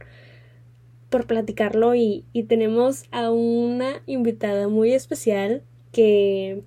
por 1.10 1.26
platicarlo 1.26 1.94
y, 1.94 2.24
y 2.32 2.44
tenemos 2.44 3.04
a 3.10 3.30
una 3.30 4.02
invitada 4.06 4.68
muy 4.68 4.92
especial 4.92 5.62
que 5.92 6.62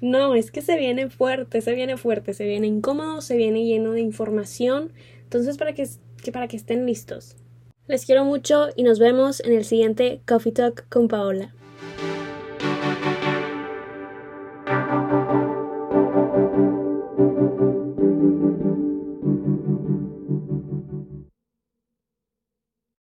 no, 0.00 0.34
es 0.34 0.50
que 0.50 0.62
se 0.62 0.76
viene 0.76 1.10
fuerte, 1.10 1.60
se 1.60 1.74
viene 1.74 1.96
fuerte, 1.96 2.34
se 2.34 2.44
viene 2.44 2.66
incómodo, 2.66 3.20
se 3.20 3.36
viene 3.36 3.64
lleno 3.64 3.92
de 3.92 4.00
información. 4.00 4.92
Entonces, 5.22 5.56
para 5.58 5.74
que, 5.74 5.88
que, 6.22 6.32
para 6.32 6.48
que 6.48 6.56
estén 6.56 6.86
listos. 6.86 7.36
Les 7.88 8.04
quiero 8.04 8.22
mucho 8.22 8.68
y 8.76 8.82
nos 8.82 8.98
vemos 8.98 9.40
en 9.40 9.54
el 9.54 9.64
siguiente 9.64 10.20
Coffee 10.26 10.52
Talk 10.52 10.86
con 10.90 11.08
Paola. 11.08 11.54